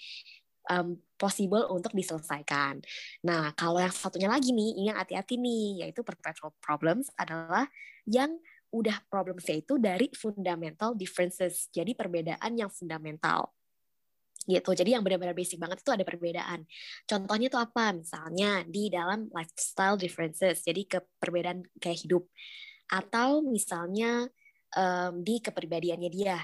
um, 0.69 0.97
possible 1.15 1.65
untuk 1.71 1.95
diselesaikan. 1.95 2.81
Nah, 3.23 3.55
kalau 3.55 3.79
yang 3.79 3.93
satunya 3.93 4.27
lagi 4.27 4.51
nih, 4.51 4.71
ini 4.77 4.87
yang 4.91 4.99
hati-hati 4.99 5.39
nih, 5.39 5.85
yaitu 5.85 6.01
perpetual 6.03 6.53
problems 6.59 7.09
adalah 7.15 7.69
yang 8.05 8.37
udah 8.75 8.99
problemsnya 9.07 9.63
itu 9.63 9.79
dari 9.79 10.11
fundamental 10.11 10.93
differences. 10.97 11.71
Jadi 11.71 11.95
perbedaan 11.95 12.51
yang 12.59 12.67
fundamental 12.67 13.55
gitu. 14.45 14.71
Jadi 14.77 14.93
yang 14.93 15.01
benar-benar 15.01 15.33
basic 15.33 15.57
banget 15.57 15.81
itu 15.81 15.91
ada 15.91 16.05
perbedaan. 16.05 16.69
Contohnya 17.09 17.47
itu 17.49 17.57
apa? 17.57 17.95
Misalnya 17.97 18.61
di 18.67 18.93
dalam 18.93 19.25
lifestyle 19.33 19.97
differences, 19.97 20.61
jadi 20.61 20.81
ke 20.85 20.99
perbedaan 21.17 21.65
kayak 21.81 22.05
hidup. 22.05 22.29
Atau 22.85 23.41
misalnya 23.41 24.29
um, 24.77 25.25
di 25.25 25.41
kepribadiannya 25.41 26.09
dia. 26.13 26.37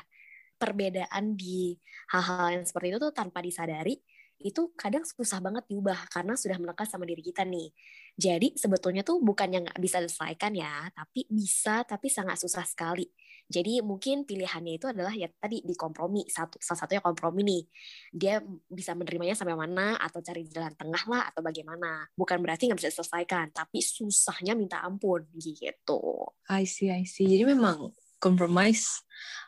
Perbedaan 0.62 1.34
di 1.34 1.74
hal-hal 2.14 2.62
yang 2.62 2.66
seperti 2.70 2.94
itu 2.94 3.00
tuh 3.02 3.10
tanpa 3.10 3.42
disadari 3.42 3.98
itu 4.42 4.74
kadang 4.74 5.06
susah 5.06 5.38
banget 5.38 5.70
diubah 5.70 6.10
karena 6.10 6.34
sudah 6.34 6.58
melekat 6.58 6.90
sama 6.90 7.06
diri 7.06 7.22
kita 7.22 7.46
nih. 7.46 7.70
Jadi 8.18 8.58
sebetulnya 8.58 9.06
tuh 9.06 9.22
bukan 9.24 9.48
yang 9.50 9.64
nggak 9.66 9.80
bisa 9.80 10.02
diselesaikan 10.02 10.52
ya, 10.58 10.90
tapi 10.92 11.26
bisa 11.30 11.86
tapi 11.88 12.12
sangat 12.12 12.42
susah 12.42 12.66
sekali. 12.66 13.08
Jadi 13.48 13.84
mungkin 13.84 14.24
pilihannya 14.24 14.80
itu 14.80 14.88
adalah 14.88 15.12
ya 15.12 15.28
tadi 15.28 15.64
di 15.64 15.76
kompromi 15.76 16.24
satu 16.28 16.60
salah 16.60 16.86
satunya 16.86 17.02
kompromi 17.04 17.42
nih. 17.44 17.64
Dia 18.12 18.36
bisa 18.68 18.96
menerimanya 18.96 19.36
sampai 19.38 19.56
mana 19.56 19.96
atau 20.00 20.20
cari 20.20 20.48
jalan 20.48 20.74
tengah 20.76 21.04
lah 21.08 21.24
atau 21.32 21.42
bagaimana. 21.44 22.08
Bukan 22.16 22.40
berarti 22.44 22.68
nggak 22.68 22.80
bisa 22.80 22.92
diselesaikan, 22.92 23.56
tapi 23.56 23.80
susahnya 23.80 24.56
minta 24.56 24.84
ampun 24.84 25.28
gitu. 25.40 26.32
I 26.52 26.68
see, 26.68 26.92
I 26.92 27.08
see. 27.08 27.28
Jadi 27.28 27.48
memang 27.48 27.92
compromise 28.22 29.02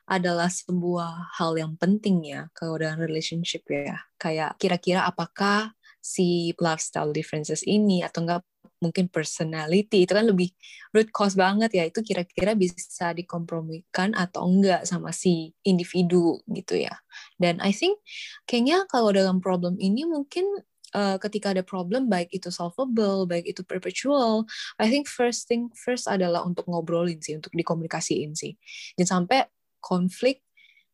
adalah 0.09 0.51
sebuah 0.51 1.37
hal 1.39 1.55
yang 1.55 1.79
penting 1.79 2.25
ya 2.27 2.51
kalau 2.57 2.75
dalam 2.81 2.99
relationship 2.99 3.63
ya. 3.69 4.01
Kayak 4.17 4.57
kira-kira 4.59 5.05
apakah 5.07 5.71
si 6.03 6.51
lifestyle 6.59 7.15
differences 7.15 7.63
ini 7.63 8.03
atau 8.03 8.27
enggak 8.27 8.43
mungkin 8.83 9.07
personality 9.07 10.03
itu 10.03 10.11
kan 10.11 10.27
lebih 10.27 10.51
root 10.91 11.07
cause 11.15 11.39
banget 11.39 11.71
ya 11.71 11.87
itu 11.87 12.03
kira-kira 12.03 12.51
bisa 12.51 13.15
dikompromikan 13.15 14.11
atau 14.11 14.43
enggak 14.43 14.83
sama 14.83 15.15
si 15.15 15.55
individu 15.63 16.43
gitu 16.51 16.75
ya 16.75 16.91
dan 17.39 17.63
I 17.63 17.71
think 17.71 18.03
kayaknya 18.43 18.83
kalau 18.91 19.15
dalam 19.15 19.39
problem 19.39 19.79
ini 19.79 20.03
mungkin 20.03 20.43
uh, 20.93 21.17
ketika 21.19 21.51
ada 21.51 21.65
problem 21.65 22.07
baik 22.07 22.29
itu 22.31 22.53
solvable 22.53 23.25
baik 23.25 23.49
itu 23.49 23.61
perpetual 23.65 24.45
I 24.79 24.87
think 24.87 25.09
first 25.09 25.49
thing 25.49 25.73
first 25.73 26.07
adalah 26.07 26.45
untuk 26.45 26.69
ngobrolin 26.69 27.19
sih 27.19 27.37
untuk 27.37 27.51
dikomunikasiin 27.53 28.37
sih 28.37 28.55
jangan 28.97 29.25
sampai 29.25 29.49
konflik 29.83 30.45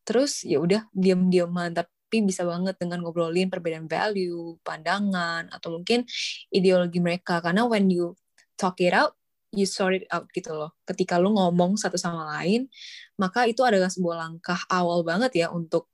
terus 0.07 0.41
ya 0.41 0.57
udah 0.57 0.89
diam-diaman 0.95 1.75
tapi 1.77 2.25
bisa 2.25 2.41
banget 2.41 2.73
dengan 2.81 3.05
ngobrolin 3.05 3.53
perbedaan 3.53 3.85
value, 3.85 4.57
pandangan 4.65 5.45
atau 5.53 5.77
mungkin 5.77 6.09
ideologi 6.49 6.97
mereka 6.97 7.37
karena 7.37 7.69
when 7.69 7.85
you 7.93 8.17
talk 8.57 8.81
it 8.81 8.97
out 8.97 9.13
you 9.53 9.65
sort 9.65 9.97
it 9.97 10.05
out 10.13 10.29
gitu 10.33 10.53
loh. 10.53 10.77
Ketika 10.85 11.17
lu 11.17 11.33
ngomong 11.33 11.77
satu 11.77 11.97
sama 11.97 12.25
lain, 12.37 12.69
maka 13.17 13.49
itu 13.49 13.65
adalah 13.65 13.89
sebuah 13.89 14.17
langkah 14.29 14.61
awal 14.69 15.01
banget 15.01 15.45
ya 15.45 15.47
untuk 15.49 15.89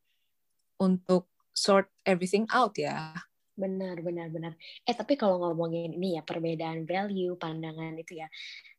untuk 0.80 1.32
sort 1.56 1.88
everything 2.04 2.44
out 2.52 2.76
ya. 2.76 3.16
Benar, 3.56 4.04
benar, 4.04 4.28
benar. 4.28 4.54
Eh, 4.84 4.92
tapi 4.92 5.16
kalau 5.16 5.40
ngomongin 5.40 5.96
ini 5.96 6.20
ya, 6.20 6.24
perbedaan 6.28 6.84
value, 6.84 7.40
pandangan 7.40 7.96
itu 7.96 8.20
ya, 8.20 8.28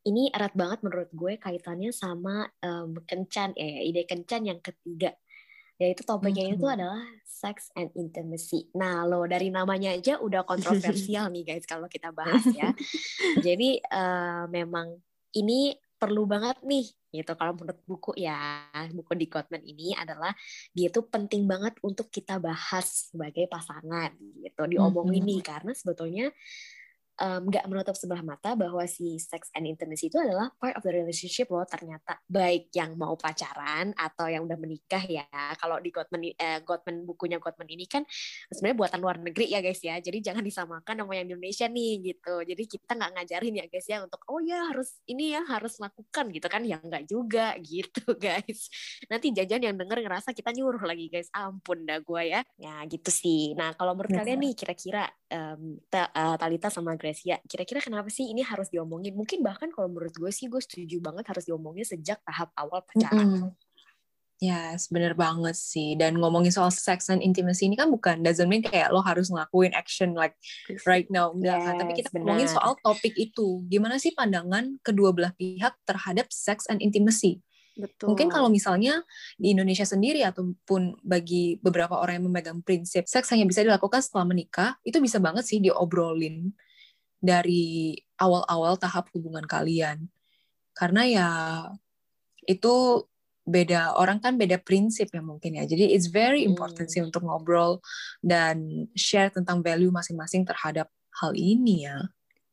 ini 0.05 0.29
erat 0.29 0.53
banget 0.53 0.85
menurut 0.85 1.09
gue 1.17 1.41
kaitannya 1.41 1.91
sama 1.97 2.45
um, 2.61 3.01
kencan, 3.09 3.57
eh, 3.57 3.89
ide 3.89 4.05
kencan 4.05 4.45
yang 4.45 4.61
ketiga. 4.61 5.17
Yaitu 5.81 6.05
topiknya 6.05 6.49
mm 6.49 6.51
-hmm. 6.57 6.61
itu 6.61 6.67
adalah 6.69 7.05
sex 7.25 7.73
and 7.77 7.93
intimacy. 7.97 8.69
Nah, 8.77 9.09
lo 9.09 9.25
dari 9.25 9.49
namanya 9.49 9.97
aja 9.97 10.21
udah 10.21 10.45
kontroversial 10.45 11.29
nih 11.35 11.45
guys 11.57 11.65
kalau 11.65 11.89
kita 11.89 12.13
bahas 12.13 12.45
ya. 12.53 12.73
Jadi, 13.41 13.81
uh, 13.81 14.45
memang 14.53 14.93
ini 15.37 15.77
perlu 15.97 16.29
banget 16.29 16.61
nih 16.61 16.87
gitu 17.09 17.33
kalau 17.35 17.57
menurut 17.57 17.81
buku 17.89 18.13
ya 18.21 18.69
buku 18.93 19.13
di 19.17 19.27
Gottman 19.33 19.65
ini 19.65 19.97
adalah 19.97 20.37
dia 20.77 20.93
tuh 20.93 21.09
penting 21.09 21.49
banget 21.49 21.81
untuk 21.81 22.13
kita 22.13 22.37
bahas 22.37 23.09
sebagai 23.13 23.49
pasangan 23.49 24.13
gitu 24.45 24.63
diomongin 24.69 25.25
mm 25.25 25.29
-hmm. 25.29 25.31
nih 25.33 25.41
karena 25.41 25.73
sebetulnya 25.73 26.27
nggak 27.17 27.65
um, 27.65 27.71
menutup 27.73 27.97
sebelah 27.97 28.21
mata 28.21 28.53
bahwa 28.53 28.85
si 28.85 29.17
sex 29.17 29.49
and 29.57 29.65
intimacy 29.65 30.13
itu 30.13 30.21
adalah 30.21 30.53
part 30.61 30.77
of 30.77 30.85
the 30.85 30.93
relationship 30.93 31.49
loh 31.49 31.65
ternyata. 31.65 32.21
Baik 32.29 32.69
yang 32.77 32.93
mau 32.93 33.17
pacaran 33.17 33.97
atau 33.97 34.29
yang 34.29 34.45
udah 34.45 34.61
menikah 34.61 35.01
ya. 35.01 35.25
Kalau 35.57 35.81
di 35.81 35.89
Gottman 35.89 36.37
eh, 36.37 36.61
Gottman 36.61 37.09
bukunya 37.09 37.41
Gottman 37.41 37.73
ini 37.73 37.89
kan 37.89 38.05
sebenarnya 38.53 38.77
buatan 38.77 38.99
luar 39.01 39.17
negeri 39.17 39.49
ya 39.49 39.65
guys 39.65 39.81
ya. 39.81 39.97
Jadi 39.97 40.21
jangan 40.21 40.45
disamakan 40.45 40.95
sama 41.01 41.13
yang 41.17 41.33
Indonesia 41.33 41.65
nih 41.65 41.93
gitu. 42.05 42.35
Jadi 42.45 42.63
kita 42.69 42.93
nggak 42.93 43.11
ngajarin 43.17 43.55
ya 43.57 43.67
guys 43.73 43.87
ya 43.89 43.99
untuk 44.05 44.21
oh 44.29 44.41
ya 44.45 44.69
harus 44.69 45.01
ini 45.09 45.33
ya 45.33 45.41
harus 45.49 45.81
lakukan 45.81 46.25
gitu 46.37 46.47
kan. 46.53 46.63
Ya 46.69 46.77
nggak 46.77 47.09
juga 47.09 47.57
gitu 47.65 48.13
guys. 48.21 48.69
Nanti 49.09 49.33
jajan 49.33 49.73
yang 49.73 49.77
denger 49.81 50.05
ngerasa 50.05 50.37
kita 50.37 50.53
nyuruh 50.53 50.85
lagi 50.85 51.09
guys. 51.09 51.33
Ampun 51.33 51.89
dah 51.89 51.97
gue 51.97 52.23
ya. 52.29 52.45
Ya 52.61 52.85
gitu 52.85 53.09
sih. 53.09 53.57
Nah 53.57 53.73
kalau 53.73 53.97
menurut 53.97 54.13
kalian 54.13 54.37
nih 54.37 54.53
kira-kira 54.53 55.09
um, 55.33 55.81
ta, 55.89 56.13
uh, 56.13 56.37
Talita 56.37 56.69
sama 56.69 56.93
Gracia 57.07 57.39
kira-kira 57.47 57.79
kenapa 57.79 58.11
sih 58.11 58.27
ini 58.27 58.43
harus 58.43 58.67
diomongin 58.67 59.15
mungkin 59.15 59.47
bahkan 59.47 59.71
kalau 59.71 59.87
menurut 59.87 60.11
gue 60.11 60.31
sih 60.35 60.51
gue 60.51 60.59
setuju 60.59 60.99
banget 60.99 61.31
harus 61.31 61.47
diomongin 61.47 61.87
sejak 61.87 62.19
tahap 62.27 62.51
awal 62.59 62.83
pacaran 62.83 63.15
mm 63.15 63.39
-hmm. 63.47 63.53
Ya, 64.37 64.77
yes, 64.77 64.93
bener 64.93 65.17
banget 65.17 65.57
sih. 65.57 65.97
Dan 65.97 66.21
ngomongin 66.21 66.53
soal 66.53 66.69
sex 66.69 67.09
and 67.09 67.25
intimacy 67.25 67.73
ini 67.73 67.73
kan 67.73 67.89
bukan 67.89 68.21
doesn't 68.21 68.53
mean 68.53 68.61
kayak 68.61 68.93
lo 68.93 69.01
harus 69.01 69.33
ngelakuin 69.33 69.73
action 69.73 70.13
like 70.13 70.37
right 70.85 71.09
now, 71.09 71.33
enggak 71.33 71.57
yes, 71.57 71.65
kan? 71.65 71.75
Tapi 71.81 71.93
kita 71.97 72.09
bener. 72.13 72.21
ngomongin 72.21 72.49
soal 72.53 72.77
topik 72.85 73.17
itu. 73.17 73.65
Gimana 73.65 73.97
sih 73.97 74.13
pandangan 74.13 74.77
kedua 74.85 75.17
belah 75.17 75.33
pihak 75.33 75.81
terhadap 75.89 76.29
sex 76.29 76.69
and 76.69 76.85
intimacy? 76.85 77.41
Betul. 77.81 78.13
Mungkin 78.13 78.29
kalau 78.29 78.53
misalnya 78.53 79.05
di 79.41 79.57
Indonesia 79.57 79.89
sendiri 79.89 80.21
ataupun 80.21 81.01
bagi 81.01 81.57
beberapa 81.61 81.97
orang 81.97 82.21
yang 82.21 82.27
memegang 82.29 82.61
prinsip 82.61 83.09
seks 83.09 83.33
hanya 83.33 83.49
bisa 83.49 83.65
dilakukan 83.65 84.05
setelah 84.05 84.29
menikah, 84.29 84.77
itu 84.85 85.01
bisa 85.01 85.17
banget 85.17 85.49
sih 85.49 85.65
diobrolin 85.65 86.53
dari 87.27 87.99
awal-awal 88.23 88.79
tahap 88.79 89.11
hubungan 89.13 89.43
kalian. 89.43 90.07
Karena 90.71 91.03
ya 91.03 91.29
itu 92.47 93.05
beda 93.47 93.95
orang 93.95 94.19
kan 94.19 94.35
beda 94.35 94.59
prinsip 94.63 95.11
ya 95.11 95.23
mungkin 95.23 95.59
ya. 95.59 95.65
Jadi 95.67 95.95
it's 95.95 96.11
very 96.11 96.43
important 96.47 96.91
hmm. 96.91 96.95
sih 96.95 97.03
untuk 97.03 97.27
ngobrol 97.27 97.83
dan 98.23 98.87
share 98.95 99.31
tentang 99.35 99.63
value 99.63 99.91
masing-masing 99.91 100.47
terhadap 100.47 100.91
hal 101.19 101.33
ini 101.35 101.87
ya. 101.87 101.99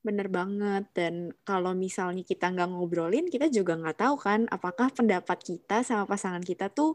Bener 0.04 0.28
banget. 0.28 0.86
Dan 0.94 1.32
kalau 1.48 1.72
misalnya 1.74 2.22
kita 2.28 2.52
nggak 2.52 2.70
ngobrolin, 2.76 3.32
kita 3.32 3.48
juga 3.50 3.80
nggak 3.80 3.98
tahu 4.04 4.16
kan 4.20 4.46
apakah 4.52 4.92
pendapat 4.92 5.40
kita 5.42 5.82
sama 5.82 6.04
pasangan 6.06 6.44
kita 6.44 6.68
tuh 6.70 6.94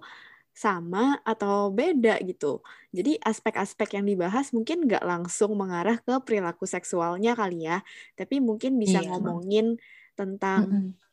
sama 0.59 1.23
atau 1.23 1.71
beda 1.71 2.19
gitu. 2.27 2.59
Jadi 2.91 3.15
aspek-aspek 3.23 3.95
yang 3.95 4.07
dibahas 4.11 4.51
mungkin 4.51 4.91
nggak 4.91 5.07
langsung 5.07 5.55
mengarah 5.55 6.03
ke 6.03 6.19
perilaku 6.27 6.67
seksualnya 6.67 7.39
kali 7.39 7.71
ya, 7.71 7.87
tapi 8.19 8.43
mungkin 8.43 8.75
bisa 8.83 8.99
iya. 8.99 9.09
ngomongin 9.15 9.79
tentang 10.19 10.63
mm 10.67 10.75
-hmm 10.75 11.07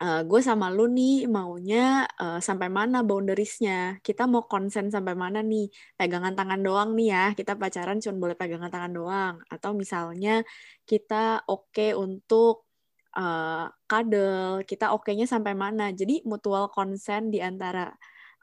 uh, 0.00 0.20
gue 0.24 0.40
sama 0.44 0.68
lu 0.72 0.88
nih 0.90 1.28
maunya 1.28 2.04
uh, 2.20 2.40
sampai 2.40 2.68
mana 2.68 3.00
boundariesnya 3.00 4.00
kita 4.04 4.28
mau 4.28 4.44
konsen 4.44 4.92
sampai 4.92 5.14
mana 5.16 5.40
nih 5.40 5.72
pegangan 5.96 6.36
tangan 6.36 6.60
doang 6.60 6.92
nih 6.96 7.08
ya 7.12 7.24
kita 7.32 7.56
pacaran 7.56 7.98
cuma 8.02 8.16
boleh 8.28 8.36
pegangan 8.36 8.68
tangan 8.68 8.92
doang 8.92 9.34
atau 9.48 9.70
misalnya 9.72 10.44
kita 10.84 11.44
oke 11.48 11.72
okay 11.72 11.90
untuk 11.96 12.66
uh, 13.16 13.66
kadel, 13.88 14.62
kita 14.68 14.92
oke-nya 14.92 15.24
sampai 15.24 15.56
mana. 15.56 15.90
Jadi 15.90 16.22
mutual 16.28 16.68
consent 16.68 17.32
di 17.32 17.40
antara 17.40 17.90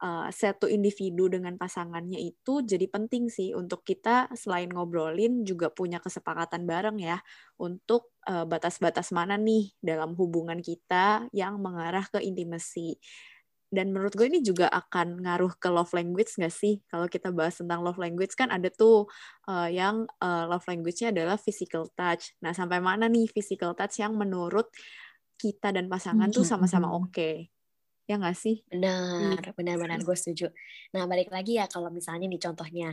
uh, 0.04 0.28
satu 0.28 0.68
individu 0.68 1.32
dengan 1.32 1.56
pasangannya 1.56 2.20
itu 2.20 2.60
jadi 2.68 2.86
penting 2.92 3.32
sih 3.32 3.56
untuk 3.56 3.88
kita 3.88 4.28
selain 4.36 4.68
ngobrolin 4.68 5.48
juga 5.48 5.72
punya 5.72 6.04
kesepakatan 6.04 6.68
bareng 6.68 7.00
ya 7.00 7.24
untuk 7.56 8.12
batas 8.24 8.80
batas-batas 8.80 9.12
mana 9.12 9.36
nih 9.36 9.76
dalam 9.84 10.16
hubungan 10.16 10.64
kita 10.64 11.28
yang 11.36 11.60
mengarah 11.60 12.08
ke 12.08 12.24
intimasi. 12.24 12.96
Dan 13.74 13.90
menurut 13.90 14.14
gue 14.14 14.30
ini 14.30 14.46
juga 14.46 14.70
akan 14.70 15.26
ngaruh 15.26 15.58
ke 15.58 15.66
love 15.66 15.90
language 15.98 16.38
nggak 16.38 16.54
sih? 16.54 16.86
Kalau 16.86 17.10
kita 17.10 17.34
bahas 17.34 17.58
tentang 17.58 17.82
love 17.82 17.98
language 17.98 18.38
kan 18.38 18.54
ada 18.54 18.70
tuh 18.70 19.10
uh, 19.50 19.66
yang 19.66 20.06
uh, 20.22 20.46
love 20.46 20.64
language-nya 20.70 21.10
adalah 21.10 21.42
physical 21.42 21.90
touch. 21.98 22.38
Nah, 22.46 22.54
sampai 22.54 22.78
mana 22.78 23.10
nih 23.10 23.26
physical 23.34 23.74
touch 23.74 23.98
yang 23.98 24.14
menurut 24.14 24.70
kita 25.42 25.74
dan 25.74 25.90
pasangan 25.90 26.30
tuh 26.30 26.46
sama-sama 26.46 26.94
oke? 26.94 27.10
Okay? 27.10 27.53
Ya 28.04 28.20
nggak 28.20 28.36
sih? 28.36 28.60
Benar, 28.68 29.40
hmm. 29.40 29.56
benar-benar 29.56 30.00
gue 30.04 30.18
setuju. 30.18 30.52
Nah, 30.92 31.08
balik 31.08 31.32
lagi 31.32 31.56
ya 31.56 31.72
kalau 31.72 31.88
misalnya 31.88 32.28
nih 32.28 32.42
contohnya, 32.42 32.92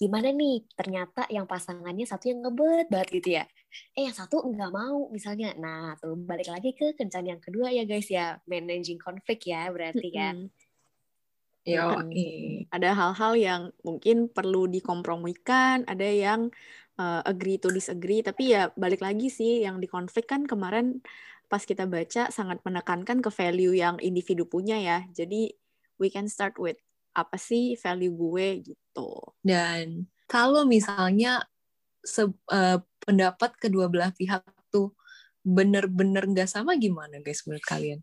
gimana 0.00 0.32
nih 0.32 0.64
ternyata 0.72 1.28
yang 1.28 1.44
pasangannya 1.44 2.08
satu 2.08 2.32
yang 2.32 2.40
ngebet 2.40 2.88
banget 2.88 3.08
gitu 3.12 3.28
ya. 3.36 3.44
Eh, 3.92 4.08
yang 4.08 4.16
satu 4.16 4.40
nggak 4.48 4.72
mau 4.72 5.12
misalnya. 5.12 5.52
Nah, 5.60 6.00
tuh 6.00 6.16
balik 6.16 6.48
lagi 6.48 6.72
ke 6.72 6.96
kencan 6.96 7.28
yang 7.28 7.40
kedua 7.44 7.68
ya 7.68 7.84
guys 7.84 8.08
ya, 8.08 8.40
managing 8.48 8.96
konflik 8.96 9.44
ya 9.44 9.68
berarti 9.68 10.08
kan. 10.08 10.48
Ya, 11.68 11.84
ada 12.72 12.96
hal-hal 12.96 13.32
yang 13.36 13.62
mungkin 13.84 14.32
perlu 14.32 14.64
dikompromikan, 14.72 15.84
ada 15.84 16.08
yang 16.08 16.48
uh, 16.96 17.20
agree 17.28 17.60
to 17.60 17.68
disagree, 17.68 18.24
tapi 18.24 18.56
ya 18.56 18.72
balik 18.72 19.04
lagi 19.04 19.28
sih 19.28 19.60
yang 19.68 19.76
dikonflik 19.76 20.24
kan 20.24 20.48
kemarin 20.48 21.04
pas 21.48 21.64
kita 21.64 21.88
baca 21.88 22.28
sangat 22.28 22.60
menekankan 22.62 23.24
ke 23.24 23.30
value 23.32 23.74
yang 23.74 23.96
individu 24.04 24.44
punya 24.44 24.76
ya. 24.76 24.98
Jadi 25.16 25.52
we 25.96 26.12
can 26.12 26.28
start 26.28 26.54
with 26.60 26.76
apa 27.16 27.34
sih 27.40 27.74
value 27.80 28.14
gue 28.14 28.46
gitu. 28.72 29.10
Dan 29.42 30.06
kalau 30.28 30.68
misalnya 30.68 31.48
se 32.04 32.22
uh, 32.28 32.78
pendapat 33.02 33.56
kedua 33.58 33.90
belah 33.90 34.12
pihak 34.14 34.44
tuh 34.70 34.94
bener-bener 35.42 36.28
nggak 36.28 36.46
sama 36.46 36.76
gimana 36.76 37.18
guys 37.24 37.42
menurut 37.48 37.64
kalian? 37.64 38.00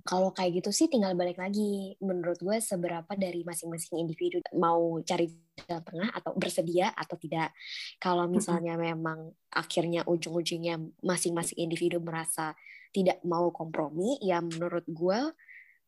Kalau 0.00 0.32
kayak 0.32 0.64
gitu 0.64 0.70
sih 0.72 0.88
tinggal 0.88 1.12
balik 1.14 1.38
lagi. 1.38 1.94
Menurut 2.00 2.40
gue 2.40 2.58
seberapa 2.58 3.12
dari 3.14 3.44
masing-masing 3.44 4.00
individu 4.00 4.40
mau 4.56 4.98
cari 5.04 5.28
jalan 5.70 5.86
tengah 5.86 6.10
atau 6.10 6.34
bersedia 6.34 6.90
atau 6.90 7.14
tidak. 7.14 7.54
Kalau 8.02 8.26
misalnya 8.26 8.74
memang 8.74 9.30
akhirnya 9.54 10.02
ujung-ujungnya 10.10 10.82
masing-masing 11.06 11.62
individu 11.62 12.02
merasa 12.02 12.58
tidak 12.90 13.22
mau 13.22 13.54
kompromi 13.54 14.18
ya 14.18 14.42
menurut 14.42 14.82
gue 14.90 15.30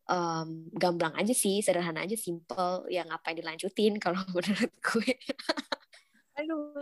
um, 0.06 0.70
gamblang 0.70 1.14
aja 1.18 1.34
sih 1.34 1.58
sederhana 1.58 2.06
aja 2.06 2.14
simple 2.14 2.86
yang 2.86 3.10
ngapain 3.10 3.34
dilanjutin 3.34 3.98
kalau 3.98 4.22
menurut 4.34 4.70
gue 4.78 5.12
aduh 6.32 6.72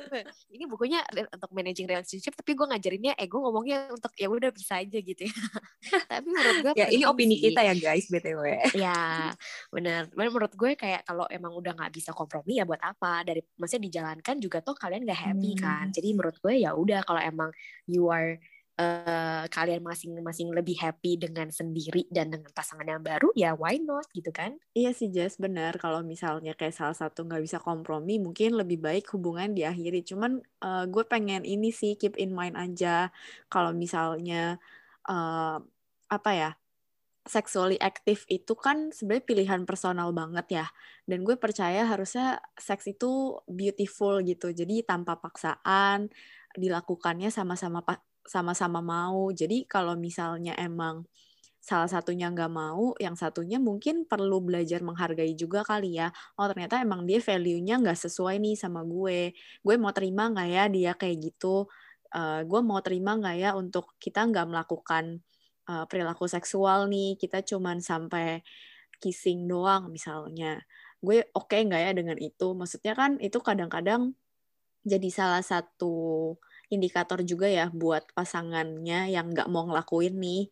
ini 0.54 0.64
bukunya 0.70 1.02
untuk 1.10 1.50
managing 1.50 1.90
relationship 1.90 2.38
tapi 2.38 2.54
gue 2.54 2.66
ngajarinnya 2.70 3.18
eh 3.18 3.26
gue 3.26 3.40
ngomongnya 3.40 3.90
untuk 3.90 4.14
ya 4.14 4.30
udah 4.30 4.50
bisa 4.54 4.78
aja 4.78 4.98
gitu 5.02 5.26
ya. 5.26 5.34
Tapi 6.10 6.28
menurut 6.30 6.58
gue 6.62 6.72
ya 6.78 6.86
ini 6.92 7.02
opini 7.02 7.34
sih. 7.40 7.50
kita 7.50 7.66
ya 7.66 7.74
guys 7.74 8.06
btw 8.06 8.42
ya 8.78 9.34
benar 9.74 10.06
menurut 10.14 10.52
gue 10.54 10.78
kayak 10.78 11.02
kalau 11.02 11.26
emang 11.26 11.50
udah 11.50 11.72
nggak 11.74 11.92
bisa 11.92 12.14
kompromi 12.14 12.60
ya 12.60 12.64
buat 12.68 12.80
apa? 12.80 13.26
Dari 13.26 13.40
maksudnya 13.56 13.90
dijalankan 13.90 14.36
juga 14.38 14.58
toh 14.60 14.76
kalian 14.76 15.08
gak 15.08 15.20
happy 15.20 15.52
hmm. 15.56 15.60
kan? 15.60 15.86
Jadi 15.90 16.08
menurut 16.14 16.36
gue 16.38 16.54
ya 16.60 16.76
udah 16.76 17.00
kalau 17.02 17.20
emang 17.20 17.50
you 17.88 18.06
are 18.12 18.38
uh, 18.80 19.44
kalian 19.52 19.84
masing-masing 19.84 20.48
lebih 20.56 20.80
happy 20.80 21.20
dengan 21.20 21.52
sendiri 21.52 22.08
dan 22.08 22.32
dengan 22.32 22.48
pasangan 22.56 22.88
yang 22.88 23.04
baru 23.04 23.28
ya 23.36 23.52
why 23.52 23.76
not 23.76 24.08
gitu 24.16 24.32
kan 24.32 24.56
iya 24.72 24.96
sih 24.96 25.12
Jess 25.12 25.36
benar 25.36 25.76
kalau 25.76 26.00
misalnya 26.00 26.56
kayak 26.56 26.72
salah 26.72 26.96
satu 26.96 27.28
nggak 27.28 27.44
bisa 27.44 27.60
kompromi 27.60 28.16
mungkin 28.16 28.56
lebih 28.56 28.80
baik 28.80 29.12
hubungan 29.12 29.52
diakhiri 29.52 30.00
cuman 30.08 30.40
uh, 30.64 30.88
gue 30.88 31.04
pengen 31.04 31.44
ini 31.44 31.68
sih 31.68 32.00
keep 32.00 32.16
in 32.16 32.32
mind 32.32 32.56
aja 32.56 33.12
kalau 33.52 33.76
misalnya 33.76 34.56
uh, 35.04 35.60
apa 36.10 36.32
ya 36.32 36.50
sexually 37.28 37.76
aktif 37.76 38.24
itu 38.32 38.56
kan 38.56 38.90
sebenarnya 38.90 39.24
pilihan 39.28 39.62
personal 39.68 40.10
banget 40.10 40.46
ya. 40.50 40.66
Dan 41.04 41.22
gue 41.22 41.36
percaya 41.36 41.84
harusnya 41.84 42.40
seks 42.56 42.88
itu 42.90 43.36
beautiful 43.44 44.24
gitu. 44.24 44.50
Jadi 44.50 44.82
tanpa 44.82 45.20
paksaan, 45.20 46.08
dilakukannya 46.56 47.30
sama-sama 47.30 47.84
sama-sama 48.26 48.80
mau. 48.84 49.28
Jadi 49.32 49.64
kalau 49.68 49.96
misalnya 49.96 50.54
emang 50.58 51.04
salah 51.60 51.86
satunya 51.86 52.32
nggak 52.32 52.52
mau, 52.52 52.96
yang 52.96 53.14
satunya 53.14 53.60
mungkin 53.60 54.08
perlu 54.08 54.40
belajar 54.40 54.80
menghargai 54.80 55.36
juga 55.36 55.60
kali 55.60 56.00
ya. 56.00 56.08
Oh 56.40 56.48
ternyata 56.48 56.80
emang 56.80 57.04
dia 57.04 57.20
value-nya 57.20 57.78
nggak 57.84 58.00
sesuai 58.00 58.40
nih 58.40 58.56
sama 58.56 58.80
gue. 58.82 59.36
Gue 59.60 59.74
mau 59.76 59.92
terima 59.92 60.32
nggak 60.32 60.48
ya 60.48 60.64
dia 60.72 60.92
kayak 60.96 61.16
gitu? 61.20 61.68
Uh, 62.10 62.42
gue 62.48 62.60
mau 62.64 62.80
terima 62.82 63.14
nggak 63.20 63.36
ya 63.38 63.50
untuk 63.54 63.94
kita 64.02 64.26
nggak 64.26 64.46
melakukan 64.50 65.20
uh, 65.68 65.84
perilaku 65.86 66.26
seksual 66.26 66.88
nih, 66.88 67.20
kita 67.20 67.44
cuman 67.44 67.78
sampai 67.84 68.40
kissing 68.98 69.46
doang 69.46 69.92
misalnya. 69.92 70.64
Gue 70.98 71.28
oke 71.36 71.52
okay 71.52 71.60
nggak 71.68 71.82
ya 71.86 71.92
dengan 71.92 72.18
itu? 72.18 72.56
Maksudnya 72.56 72.96
kan 72.96 73.20
itu 73.20 73.38
kadang-kadang 73.40 74.16
jadi 74.80 75.08
salah 75.12 75.44
satu 75.44 76.34
indikator 76.70 77.20
juga 77.26 77.50
ya 77.50 77.66
buat 77.74 78.06
pasangannya 78.14 79.10
yang 79.10 79.34
nggak 79.34 79.50
mau 79.50 79.66
ngelakuin 79.66 80.14
nih. 80.16 80.42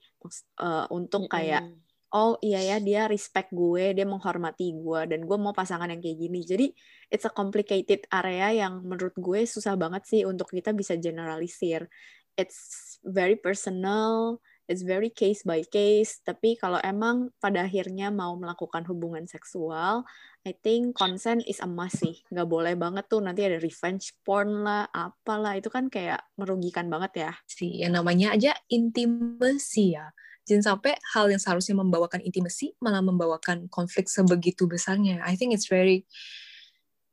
Uh, 0.59 0.85
untuk 0.91 1.31
kayak 1.31 1.63
mm 1.63 1.71
-hmm. 1.73 2.13
oh 2.19 2.35
iya 2.43 2.61
ya 2.75 2.77
dia 2.83 3.07
respect 3.07 3.55
gue 3.55 3.95
dia 3.95 4.03
menghormati 4.03 4.75
gue 4.75 5.01
dan 5.07 5.23
gue 5.23 5.39
mau 5.39 5.55
pasangan 5.55 5.89
yang 5.89 6.03
kayak 6.03 6.19
gini. 6.19 6.41
Jadi 6.43 6.67
it's 7.09 7.25
a 7.25 7.33
complicated 7.33 8.05
area 8.11 8.67
yang 8.67 8.83
menurut 8.83 9.15
gue 9.17 9.47
susah 9.47 9.79
banget 9.79 10.03
sih 10.05 10.23
untuk 10.27 10.51
kita 10.51 10.75
bisa 10.75 10.99
generalisir. 10.99 11.87
It's 12.35 12.99
very 13.07 13.39
personal 13.39 14.43
it's 14.69 14.85
very 14.85 15.09
case 15.09 15.43
by 15.43 15.65
case. 15.65 16.21
Tapi 16.23 16.61
kalau 16.61 16.79
emang 16.85 17.33
pada 17.41 17.65
akhirnya 17.65 18.13
mau 18.13 18.37
melakukan 18.37 18.85
hubungan 18.87 19.25
seksual 19.25 20.05
I 20.47 20.55
think 20.55 20.97
consent 20.97 21.45
is 21.45 21.59
a 21.61 21.69
must 21.69 22.01
sih. 22.01 22.25
Nggak 22.31 22.49
boleh 22.49 22.75
banget 22.79 23.05
tuh 23.11 23.21
nanti 23.21 23.45
ada 23.45 23.59
revenge 23.59 24.17
porn 24.23 24.63
lah 24.65 24.89
apalah. 24.95 25.59
Itu 25.59 25.69
kan 25.69 25.91
kayak 25.91 26.23
merugikan 26.39 26.87
banget 26.89 27.29
ya. 27.29 27.33
Sih 27.45 27.83
yang 27.83 27.99
namanya 27.99 28.33
aja 28.33 28.55
intimasi 28.71 29.99
ya. 29.99 30.09
Jangan 30.49 30.77
sampai 30.77 30.97
hal 31.13 31.29
yang 31.29 31.43
seharusnya 31.43 31.77
membawakan 31.77 32.25
intimasi 32.25 32.73
malah 32.81 33.05
membawakan 33.05 33.69
konflik 33.69 34.09
sebegitu 34.09 34.65
besarnya. 34.65 35.21
I 35.21 35.37
think 35.37 35.53
it's 35.53 35.69
very 35.69 36.09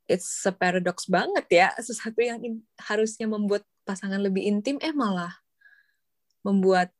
it's 0.07 0.45
a 0.47 0.55
paradox 0.55 1.09
banget 1.11 1.45
ya. 1.51 1.67
Sesuatu 1.75 2.23
yang 2.23 2.39
harusnya 2.79 3.27
membuat 3.27 3.67
pasangan 3.83 4.23
lebih 4.23 4.47
intim 4.47 4.79
eh 4.79 4.95
malah 4.95 5.33
membuat 6.45 6.93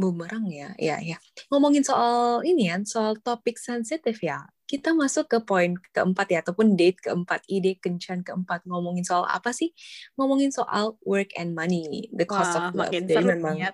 bumerang 0.00 0.48
ya, 0.48 0.72
ya, 0.80 0.96
ya. 1.04 1.20
Ngomongin 1.52 1.84
soal 1.84 2.40
ini 2.48 2.72
ya, 2.72 2.80
soal 2.88 3.20
topik 3.20 3.60
sensitif 3.60 4.24
ya. 4.24 4.48
Kita 4.64 4.96
masuk 4.96 5.28
ke 5.28 5.38
poin 5.44 5.76
keempat 5.92 6.26
ya, 6.32 6.40
ataupun 6.40 6.78
date 6.80 7.04
keempat, 7.04 7.44
ide 7.52 7.76
kencan 7.76 8.24
keempat. 8.24 8.64
Ngomongin 8.64 9.04
soal 9.04 9.28
apa 9.28 9.52
sih? 9.52 9.76
Ngomongin 10.16 10.48
soal 10.54 10.96
work 11.04 11.36
and 11.36 11.52
money, 11.52 12.08
the 12.16 12.24
cost 12.24 12.56
Wah, 12.56 12.72
of 12.72 12.78
love. 12.78 12.88
Makin 12.88 13.04
Jadi 13.04 13.24
memang, 13.36 13.60
ya, 13.60 13.70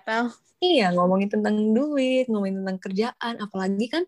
Iya, 0.57 0.89
ngomongin 0.89 1.29
tentang 1.29 1.53
duit, 1.69 2.25
ngomongin 2.25 2.65
tentang 2.65 2.77
kerjaan, 2.81 3.33
apalagi 3.37 3.85
kan 3.93 4.03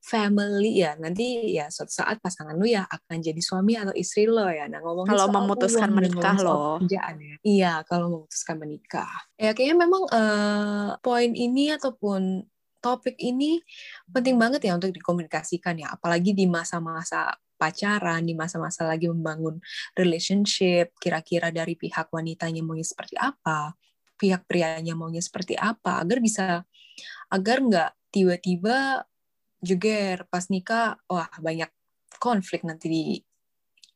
family 0.00 0.80
ya 0.80 0.96
nanti 0.96 1.52
ya 1.52 1.68
suatu 1.68 1.92
saat 1.92 2.24
pasangan 2.24 2.56
lu 2.56 2.64
ya 2.64 2.88
akan 2.88 3.20
jadi 3.20 3.38
suami 3.38 3.76
atau 3.76 3.92
istri 3.92 4.24
lo 4.24 4.48
ya. 4.48 4.64
Nah 4.66 4.80
ngomongin 4.80 5.12
kalau 5.12 5.28
memutuskan 5.28 5.92
menikah 5.92 6.36
lo. 6.40 6.80
kerjaan 6.80 7.16
ya. 7.20 7.34
Iya 7.44 7.72
kalau 7.84 8.06
memutuskan 8.08 8.56
menikah. 8.56 9.12
Ya 9.36 9.52
kayaknya 9.52 9.76
memang 9.84 10.02
uh, 10.08 10.96
poin 11.04 11.30
ini 11.36 11.76
ataupun 11.76 12.48
topik 12.80 13.20
ini 13.20 13.60
penting 14.08 14.40
banget 14.40 14.64
ya 14.64 14.72
untuk 14.80 14.88
dikomunikasikan 14.90 15.76
ya. 15.76 15.92
Apalagi 15.92 16.32
di 16.32 16.48
masa-masa 16.48 17.36
pacaran 17.60 18.24
di 18.24 18.32
masa-masa 18.32 18.88
lagi 18.88 19.04
membangun 19.04 19.60
relationship 19.92 20.96
kira-kira 20.96 21.52
dari 21.52 21.76
pihak 21.76 22.08
wanitanya 22.08 22.64
maunya 22.64 22.88
seperti 22.88 23.20
apa 23.20 23.76
pihak 24.16 24.48
prianya 24.48 24.96
maunya 24.96 25.20
seperti 25.20 25.60
apa 25.60 26.00
agar 26.00 26.24
bisa 26.24 26.64
agar 27.28 27.60
nggak 27.60 27.90
tiba-tiba 28.08 29.04
juga 29.60 30.24
pas 30.28 30.48
nikah 30.48 30.96
wah 31.06 31.28
banyak 31.38 31.68
konflik 32.18 32.64
nanti 32.66 32.86
di 32.88 33.04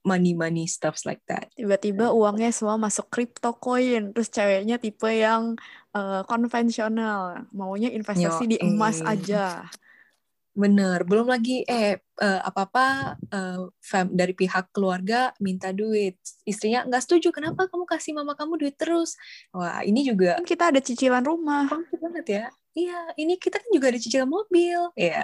money 0.05 0.37
money 0.37 0.69
stuffs 0.69 1.09
like 1.09 1.25
that. 1.27 1.49
Tiba-tiba 1.57 2.13
uangnya 2.13 2.53
semua 2.53 2.77
masuk 2.77 3.09
crypto 3.09 3.57
coin, 3.57 4.13
terus 4.13 4.29
ceweknya 4.29 4.77
tipe 4.77 5.09
yang 5.09 5.57
uh, 5.97 6.23
konvensional, 6.29 7.49
maunya 7.51 7.89
investasi 7.91 8.45
Yo, 8.45 8.51
di 8.53 8.57
emas 8.61 9.01
eh. 9.01 9.17
aja. 9.17 9.65
Bener, 10.55 11.03
belum 11.03 11.27
lagi 11.27 11.67
eh 11.67 11.99
uh, 12.23 12.41
apa-apa 12.47 13.19
uh, 13.19 13.67
fam 13.83 14.07
dari 14.15 14.37
pihak 14.37 14.71
keluarga 14.71 15.35
minta 15.43 15.75
duit. 15.75 16.15
Istrinya 16.47 16.87
nggak 16.87 17.03
setuju, 17.03 17.35
kenapa 17.35 17.67
kamu 17.67 17.89
kasih 17.89 18.15
mama 18.15 18.39
kamu 18.39 18.61
duit 18.61 18.77
terus? 18.79 19.19
Wah, 19.51 19.83
ini 19.83 20.07
juga 20.07 20.39
kan 20.39 20.47
kita 20.47 20.71
ada 20.71 20.79
cicilan 20.79 21.25
rumah. 21.27 21.67
Banget 21.99 22.27
ya. 22.29 22.47
Iya, 22.75 23.15
ini 23.15 23.39
kita 23.39 23.63
kan 23.63 23.71
juga 23.71 23.87
ada 23.95 24.03
cicilan 24.03 24.27
mobil, 24.27 24.91
ya. 24.99 25.23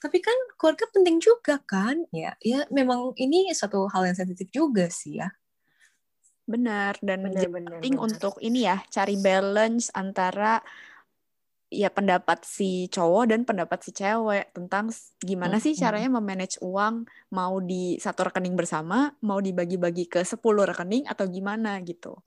Tapi 0.00 0.18
kan 0.24 0.32
keluarga 0.56 0.88
penting 0.88 1.20
juga 1.20 1.60
kan, 1.60 2.08
ya. 2.08 2.32
Ya, 2.40 2.64
memang 2.72 3.12
ini 3.20 3.52
satu 3.52 3.84
hal 3.92 4.08
yang 4.08 4.16
sensitif 4.16 4.48
juga 4.48 4.88
sih 4.88 5.20
ya. 5.20 5.28
Benar, 6.48 6.96
dan 7.04 7.20
benar, 7.28 7.46
penting 7.52 7.94
benar. 8.00 8.08
untuk 8.08 8.40
ini 8.40 8.64
ya, 8.64 8.80
cari 8.88 9.20
balance 9.20 9.92
antara 9.92 10.64
ya 11.70 11.86
pendapat 11.86 12.42
si 12.42 12.90
cowok 12.90 13.30
dan 13.30 13.46
pendapat 13.46 13.78
si 13.86 13.94
cewek 13.94 14.50
tentang 14.50 14.90
gimana 15.22 15.62
sih 15.62 15.78
caranya 15.78 16.10
memanage 16.10 16.58
uang 16.58 17.06
mau 17.30 17.62
di 17.62 17.94
satu 18.02 18.26
rekening 18.26 18.58
bersama 18.58 19.14
mau 19.22 19.38
dibagi-bagi 19.38 20.10
ke 20.10 20.26
10 20.26 20.42
rekening 20.42 21.06
atau 21.06 21.30
gimana 21.30 21.78
gitu. 21.86 22.18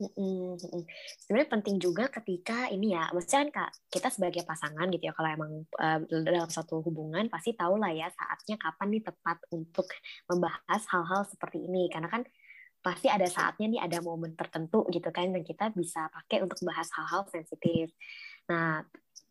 Sebenarnya 1.20 1.48
penting 1.52 1.76
juga 1.76 2.08
ketika 2.08 2.72
ini 2.72 2.96
ya, 2.96 3.12
maksudnya 3.12 3.44
kan 3.44 3.50
kak 3.52 3.70
kita 3.92 4.08
sebagai 4.08 4.42
pasangan 4.48 4.88
gitu 4.88 5.04
ya 5.04 5.12
kalau 5.12 5.28
emang 5.28 5.52
uh, 5.76 6.00
dalam 6.08 6.48
satu 6.48 6.80
hubungan 6.80 7.28
pasti 7.28 7.52
tahu 7.52 7.76
lah 7.76 7.92
ya 7.92 8.08
saatnya 8.16 8.56
kapan 8.56 8.96
nih 8.96 9.04
tepat 9.04 9.44
untuk 9.52 9.92
membahas 10.24 10.82
hal-hal 10.88 11.28
seperti 11.28 11.68
ini 11.68 11.92
karena 11.92 12.08
kan 12.08 12.24
pasti 12.84 13.08
ada 13.08 13.24
saatnya 13.24 13.76
nih 13.76 13.80
ada 13.80 14.00
momen 14.04 14.36
tertentu 14.36 14.84
gitu 14.92 15.08
kan 15.08 15.32
dan 15.32 15.40
kita 15.40 15.72
bisa 15.72 16.08
pakai 16.12 16.44
untuk 16.44 16.60
bahas 16.64 16.88
hal-hal 16.92 17.24
sensitif. 17.32 17.88
Nah, 18.44 18.84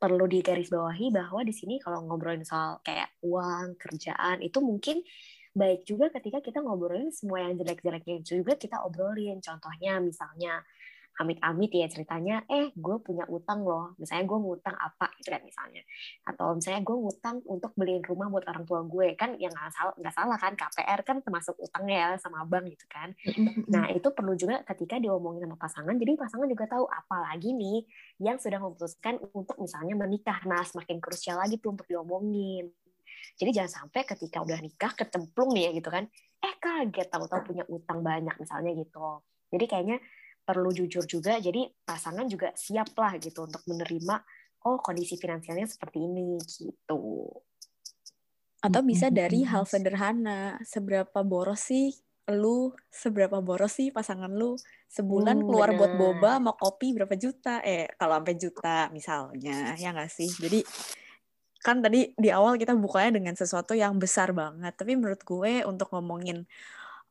perlu 0.04 0.28
digarisbawahi 0.28 1.16
bahwa 1.16 1.48
di 1.48 1.56
sini 1.56 1.80
kalau 1.80 2.04
ngobrolin 2.04 2.44
soal 2.44 2.84
kayak 2.84 3.08
uang, 3.24 3.80
kerjaan 3.80 4.44
itu 4.44 4.60
mungkin 4.60 5.00
baik 5.56 5.88
juga 5.88 6.12
ketika 6.12 6.44
kita 6.44 6.60
ngobrolin 6.60 7.08
semua 7.16 7.48
yang 7.48 7.56
jelek-jeleknya 7.56 8.20
juga 8.20 8.60
kita 8.60 8.84
obrolin. 8.84 9.40
Contohnya 9.40 10.04
misalnya 10.04 10.60
amit-amit 11.14 11.70
ya 11.70 11.86
ceritanya, 11.86 12.42
eh 12.50 12.74
gue 12.74 12.96
punya 13.06 13.30
utang 13.30 13.62
loh, 13.62 13.94
misalnya 14.02 14.26
gue 14.26 14.40
ngutang 14.42 14.74
apa 14.74 15.14
gitu 15.22 15.30
kan 15.30 15.46
misalnya, 15.46 15.86
atau 16.26 16.58
misalnya 16.58 16.82
gue 16.82 16.98
ngutang 16.98 17.36
untuk 17.46 17.72
beliin 17.78 18.02
rumah 18.02 18.34
buat 18.34 18.46
orang 18.50 18.66
tua 18.66 18.82
gue 18.82 19.14
kan 19.14 19.38
yang 19.38 19.54
nggak 19.54 19.70
salah 19.70 19.94
nggak 19.94 20.14
salah 20.14 20.38
kan 20.42 20.54
KPR 20.58 21.00
kan 21.06 21.18
termasuk 21.22 21.54
utang 21.62 21.86
ya 21.86 22.18
sama 22.18 22.42
bank 22.50 22.74
gitu 22.74 22.86
kan, 22.90 23.14
nah 23.70 23.86
itu 23.94 24.10
perlu 24.10 24.34
juga 24.34 24.66
ketika 24.66 24.98
diomongin 24.98 25.46
sama 25.46 25.58
pasangan, 25.62 25.94
jadi 25.94 26.18
pasangan 26.18 26.50
juga 26.50 26.66
tahu 26.66 26.86
apalagi 26.90 27.54
nih 27.54 27.86
yang 28.18 28.42
sudah 28.42 28.58
memutuskan 28.58 29.22
untuk 29.38 29.62
misalnya 29.62 29.94
menikah, 29.94 30.42
nah 30.50 30.66
semakin 30.66 30.98
krusial 30.98 31.38
lagi 31.38 31.62
tuh 31.62 31.78
untuk 31.78 31.86
diomongin. 31.86 32.74
Jadi 33.34 33.50
jangan 33.50 33.90
sampai 33.90 34.06
ketika 34.06 34.46
udah 34.46 34.60
nikah 34.62 34.94
kecemplung 34.94 35.58
nih 35.58 35.70
ya 35.70 35.72
gitu 35.74 35.90
kan, 35.90 36.06
eh 36.44 36.54
kaget 36.62 37.08
tahu-tahu 37.10 37.54
punya 37.54 37.64
utang 37.66 38.06
banyak 38.06 38.36
misalnya 38.38 38.76
gitu. 38.78 39.26
Jadi 39.50 39.66
kayaknya 39.66 39.98
perlu 40.44 40.70
jujur 40.76 41.08
juga 41.08 41.40
jadi 41.40 41.72
pasangan 41.88 42.28
juga 42.28 42.52
siap 42.54 42.92
lah 43.00 43.16
gitu 43.18 43.48
untuk 43.48 43.64
menerima 43.68 44.16
oh 44.68 44.80
kondisi 44.80 45.16
finansialnya 45.20 45.68
seperti 45.68 46.04
ini 46.04 46.40
gitu. 46.40 47.32
Atau 48.64 48.80
bisa 48.84 49.12
dari 49.12 49.44
hal 49.44 49.68
sederhana 49.68 50.56
seberapa 50.64 51.20
boros 51.24 51.68
sih 51.68 51.92
lu 52.32 52.72
seberapa 52.88 53.44
boros 53.44 53.76
sih 53.76 53.92
pasangan 53.92 54.32
lu? 54.32 54.56
Sebulan 54.88 55.44
hmm, 55.44 55.46
keluar 55.48 55.70
bener. 55.76 55.80
buat 55.80 55.94
boba 56.00 56.32
mau 56.40 56.56
kopi 56.56 56.96
berapa 56.96 57.12
juta? 57.20 57.60
Eh 57.60 57.92
kalau 58.00 58.24
sampai 58.24 58.36
juta 58.40 58.88
misalnya 58.96 59.76
ya 59.76 59.92
nggak 59.92 60.08
sih? 60.08 60.32
Jadi 60.32 60.64
kan 61.64 61.80
tadi 61.80 62.12
di 62.20 62.28
awal 62.28 62.60
kita 62.60 62.76
bukanya 62.76 63.16
dengan 63.20 63.36
sesuatu 63.40 63.72
yang 63.72 63.96
besar 63.96 64.36
banget 64.36 64.76
tapi 64.76 65.00
menurut 65.00 65.24
gue 65.24 65.64
untuk 65.64 65.96
ngomongin 65.96 66.44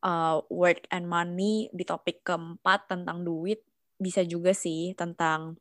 uh, 0.03 0.43
work 0.51 0.85
and 0.91 1.07
money 1.09 1.71
di 1.73 1.87
topik 1.87 2.27
keempat 2.27 2.91
tentang 2.91 3.23
duit 3.23 3.63
bisa 3.97 4.27
juga 4.27 4.51
sih 4.51 4.93
tentang 4.99 5.57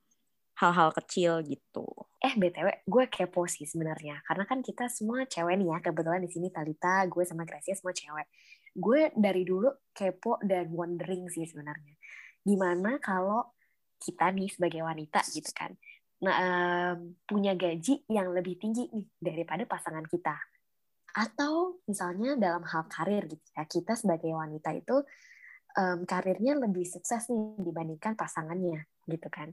hal-hal 0.58 0.93
kecil 0.93 1.41
gitu. 1.41 1.86
Eh 2.21 2.38
btw, 2.38 2.86
gue 2.86 3.06
kepo 3.10 3.49
sih 3.49 3.65
sebenarnya, 3.65 4.21
karena 4.30 4.45
kan 4.45 4.62
kita 4.62 4.86
semua 4.93 5.25
cewek 5.25 5.58
nih 5.58 5.73
ya, 5.73 5.77
kebetulan 5.82 6.21
di 6.21 6.30
sini 6.30 6.54
Talita, 6.54 7.01
gue 7.10 7.25
sama 7.25 7.49
Gracia 7.49 7.73
semua 7.73 7.97
cewek. 7.97 8.30
Gue 8.77 9.10
dari 9.17 9.41
dulu 9.41 9.73
kepo 9.89 10.38
dan 10.45 10.69
wondering 10.69 11.25
sih 11.34 11.49
sebenarnya, 11.49 11.97
gimana 12.45 13.01
kalau 13.01 13.58
kita 13.97 14.30
nih 14.38 14.54
sebagai 14.54 14.86
wanita 14.86 15.25
gitu 15.34 15.49
kan, 15.49 15.73
nah, 16.21 16.36
um, 16.38 17.17
punya 17.25 17.58
gaji 17.58 18.06
yang 18.06 18.30
lebih 18.30 18.62
tinggi 18.62 18.86
nih 18.93 19.06
daripada 19.17 19.65
pasangan 19.65 20.06
kita 20.06 20.38
atau 21.12 21.82
misalnya 21.88 22.39
dalam 22.39 22.63
hal 22.63 22.88
karir 22.88 23.28
gitu 23.28 23.47
ya 23.56 23.63
kita 23.67 23.93
sebagai 24.00 24.32
wanita 24.32 24.71
itu 24.76 25.04
um, 25.78 26.04
karirnya 26.04 26.58
lebih 26.60 26.84
sukses 26.88 27.28
nih 27.32 27.60
dibandingkan 27.60 28.15
pasangannya 28.15 28.84
gitu 29.08 29.28
kan. 29.32 29.52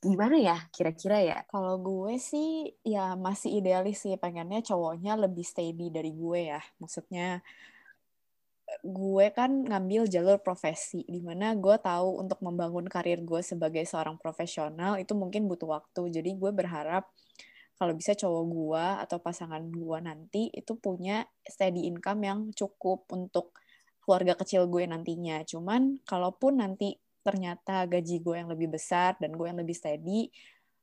Gimana 0.00 0.40
ya 0.40 0.56
kira-kira 0.72 1.20
ya? 1.20 1.38
Kalau 1.52 1.76
gue 1.76 2.16
sih 2.16 2.72
ya 2.80 3.12
masih 3.12 3.60
idealis 3.60 4.00
sih 4.04 4.16
pengennya 4.16 4.64
cowoknya 4.64 5.20
lebih 5.20 5.44
steady 5.44 5.92
dari 5.92 6.12
gue 6.16 6.56
ya. 6.56 6.60
Maksudnya 6.80 7.44
gue 8.80 9.26
kan 9.36 9.68
ngambil 9.68 10.08
jalur 10.08 10.40
profesi 10.40 11.04
di 11.04 11.20
mana 11.20 11.52
gue 11.52 11.76
tahu 11.76 12.24
untuk 12.24 12.40
membangun 12.40 12.88
karir 12.88 13.20
gue 13.20 13.44
sebagai 13.44 13.84
seorang 13.84 14.16
profesional 14.16 14.96
itu 14.96 15.12
mungkin 15.12 15.44
butuh 15.44 15.76
waktu. 15.76 16.08
Jadi 16.08 16.40
gue 16.40 16.50
berharap 16.56 17.04
kalau 17.82 17.98
bisa 17.98 18.14
cowok 18.14 18.44
gua 18.46 18.86
atau 19.02 19.18
pasangan 19.18 19.66
gua 19.74 19.98
nanti 19.98 20.54
itu 20.54 20.78
punya 20.78 21.26
steady 21.42 21.90
income 21.90 22.22
yang 22.22 22.38
cukup 22.54 23.10
untuk 23.10 23.58
keluarga 24.02 24.34
kecil 24.34 24.66
gue 24.66 24.84
nantinya. 24.84 25.46
Cuman 25.46 26.02
kalaupun 26.02 26.58
nanti 26.58 26.98
ternyata 27.22 27.86
gaji 27.86 28.18
gue 28.18 28.34
yang 28.34 28.50
lebih 28.50 28.74
besar 28.74 29.14
dan 29.22 29.30
gue 29.38 29.46
yang 29.46 29.62
lebih 29.62 29.78
steady, 29.78 30.28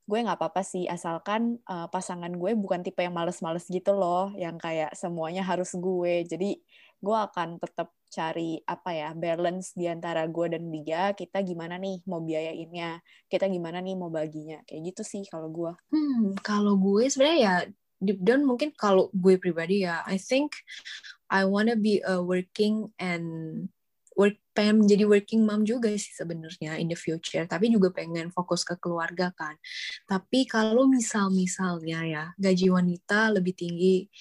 gue 0.07 0.17
nggak 0.23 0.39
apa-apa 0.39 0.63
sih 0.63 0.87
asalkan 0.87 1.59
uh, 1.67 1.85
pasangan 1.91 2.31
gue 2.31 2.55
bukan 2.55 2.81
tipe 2.81 3.03
yang 3.03 3.13
males-males 3.13 3.67
gitu 3.67 3.91
loh, 3.93 4.31
yang 4.39 4.55
kayak 4.55 4.95
semuanya 4.95 5.43
harus 5.43 5.75
gue. 5.75 6.23
Jadi 6.25 6.63
gue 6.99 7.17
akan 7.17 7.57
tetap 7.59 7.95
cari 8.09 8.57
apa 8.65 8.89
ya 8.91 9.09
balance 9.13 9.77
di 9.77 9.85
antara 9.85 10.25
gue 10.25 10.57
dan 10.57 10.65
dia 10.73 11.13
kita 11.13 11.45
gimana 11.45 11.77
nih 11.77 12.01
mau 12.09 12.19
biayainnya 12.19 12.99
kita 13.29 13.45
gimana 13.47 13.79
nih 13.79 13.95
mau 13.95 14.09
baginya 14.09 14.59
kayak 14.65 14.93
gitu 14.93 15.01
sih 15.05 15.23
kalau 15.29 15.47
gue 15.53 15.71
hmm 15.93 16.41
kalau 16.41 16.75
gue 16.75 17.05
sebenarnya 17.07 17.39
ya 17.39 17.55
deep 18.01 18.19
down 18.19 18.43
mungkin 18.43 18.73
kalau 18.73 19.13
gue 19.13 19.37
pribadi 19.37 19.85
ya 19.85 20.01
I 20.09 20.17
think 20.17 20.57
I 21.29 21.45
wanna 21.45 21.77
be 21.77 22.01
a 22.01 22.17
working 22.17 22.89
and 22.97 23.69
work 24.17 24.35
pengen 24.51 24.83
menjadi 24.83 25.07
working 25.07 25.47
mom 25.47 25.63
juga 25.63 25.95
sih 25.95 26.11
sebenarnya 26.11 26.75
in 26.81 26.91
the 26.91 26.99
future 26.99 27.47
tapi 27.47 27.71
juga 27.71 27.95
pengen 27.95 28.27
fokus 28.35 28.67
ke 28.67 28.75
keluarga 28.75 29.31
kan. 29.31 29.55
Tapi 30.03 30.43
kalau 30.43 30.83
misal 30.91 31.31
misalnya 31.31 32.03
ya 32.03 32.23
gaji 32.35 32.67
wanita 32.67 33.31
lebih 33.31 33.55
tinggi 33.55 34.11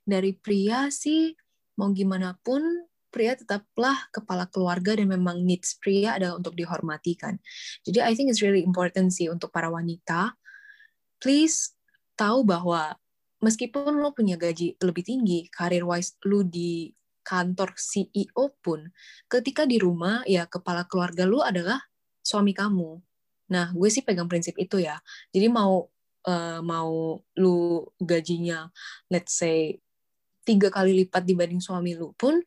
dari 0.00 0.32
pria 0.32 0.88
sih 0.88 1.36
mau 1.76 1.90
gimana 1.92 2.36
pun 2.42 2.62
pria 3.12 3.36
tetaplah 3.36 4.08
kepala 4.08 4.48
keluarga 4.48 4.96
dan 4.96 5.12
memang 5.12 5.44
needs 5.44 5.76
pria 5.76 6.16
adalah 6.16 6.40
untuk 6.40 6.56
dihormati 6.56 7.12
kan. 7.14 7.36
Jadi 7.84 8.00
I 8.00 8.16
think 8.16 8.32
it's 8.32 8.40
really 8.40 8.64
important 8.64 9.12
sih 9.12 9.28
untuk 9.28 9.52
para 9.52 9.68
wanita, 9.68 10.32
please 11.20 11.76
tahu 12.16 12.42
bahwa 12.48 12.96
meskipun 13.44 14.00
lo 14.00 14.16
punya 14.16 14.40
gaji 14.40 14.80
lebih 14.80 15.04
tinggi, 15.04 15.52
career 15.52 15.84
wise 15.84 16.16
lo 16.24 16.40
di 16.40 16.88
kantor 17.22 17.76
CEO 17.78 18.58
pun, 18.64 18.88
ketika 19.30 19.68
di 19.68 19.78
rumah 19.78 20.24
ya 20.26 20.48
kepala 20.48 20.88
keluarga 20.88 21.28
lo 21.28 21.44
adalah 21.44 21.78
suami 22.24 22.56
kamu. 22.56 22.98
Nah, 23.52 23.70
gue 23.76 23.88
sih 23.92 24.00
pegang 24.00 24.26
prinsip 24.26 24.56
itu 24.56 24.80
ya. 24.80 24.96
Jadi 25.30 25.46
mau 25.52 25.92
uh, 26.26 26.60
mau 26.64 27.20
lu 27.36 27.84
gajinya 28.00 28.70
let's 29.12 29.36
say 29.36 29.76
tiga 30.42 30.68
kali 30.68 30.92
lipat 31.04 31.22
dibanding 31.22 31.62
suami 31.62 31.94
lu 31.94 32.14
pun 32.18 32.42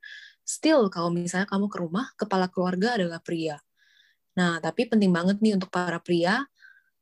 still 0.46 0.88
kalau 0.94 1.10
misalnya 1.10 1.50
kamu 1.50 1.66
ke 1.68 1.78
rumah, 1.82 2.06
kepala 2.16 2.48
keluarga 2.48 2.96
adalah 2.96 3.20
pria. 3.20 3.58
Nah, 4.38 4.62
tapi 4.62 4.86
penting 4.86 5.10
banget 5.10 5.42
nih 5.42 5.58
untuk 5.58 5.74
para 5.74 5.98
pria, 6.00 6.46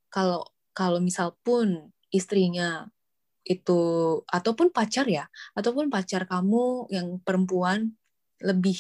kalau 0.07 0.47
kalau 0.71 1.03
misal 1.03 1.35
pun 1.43 1.91
istrinya 2.13 2.87
itu 3.43 3.81
ataupun 4.31 4.71
pacar 4.71 5.05
ya, 5.09 5.27
ataupun 5.57 5.91
pacar 5.91 6.23
kamu 6.23 6.87
yang 6.93 7.19
perempuan 7.19 7.91
lebih 8.39 8.79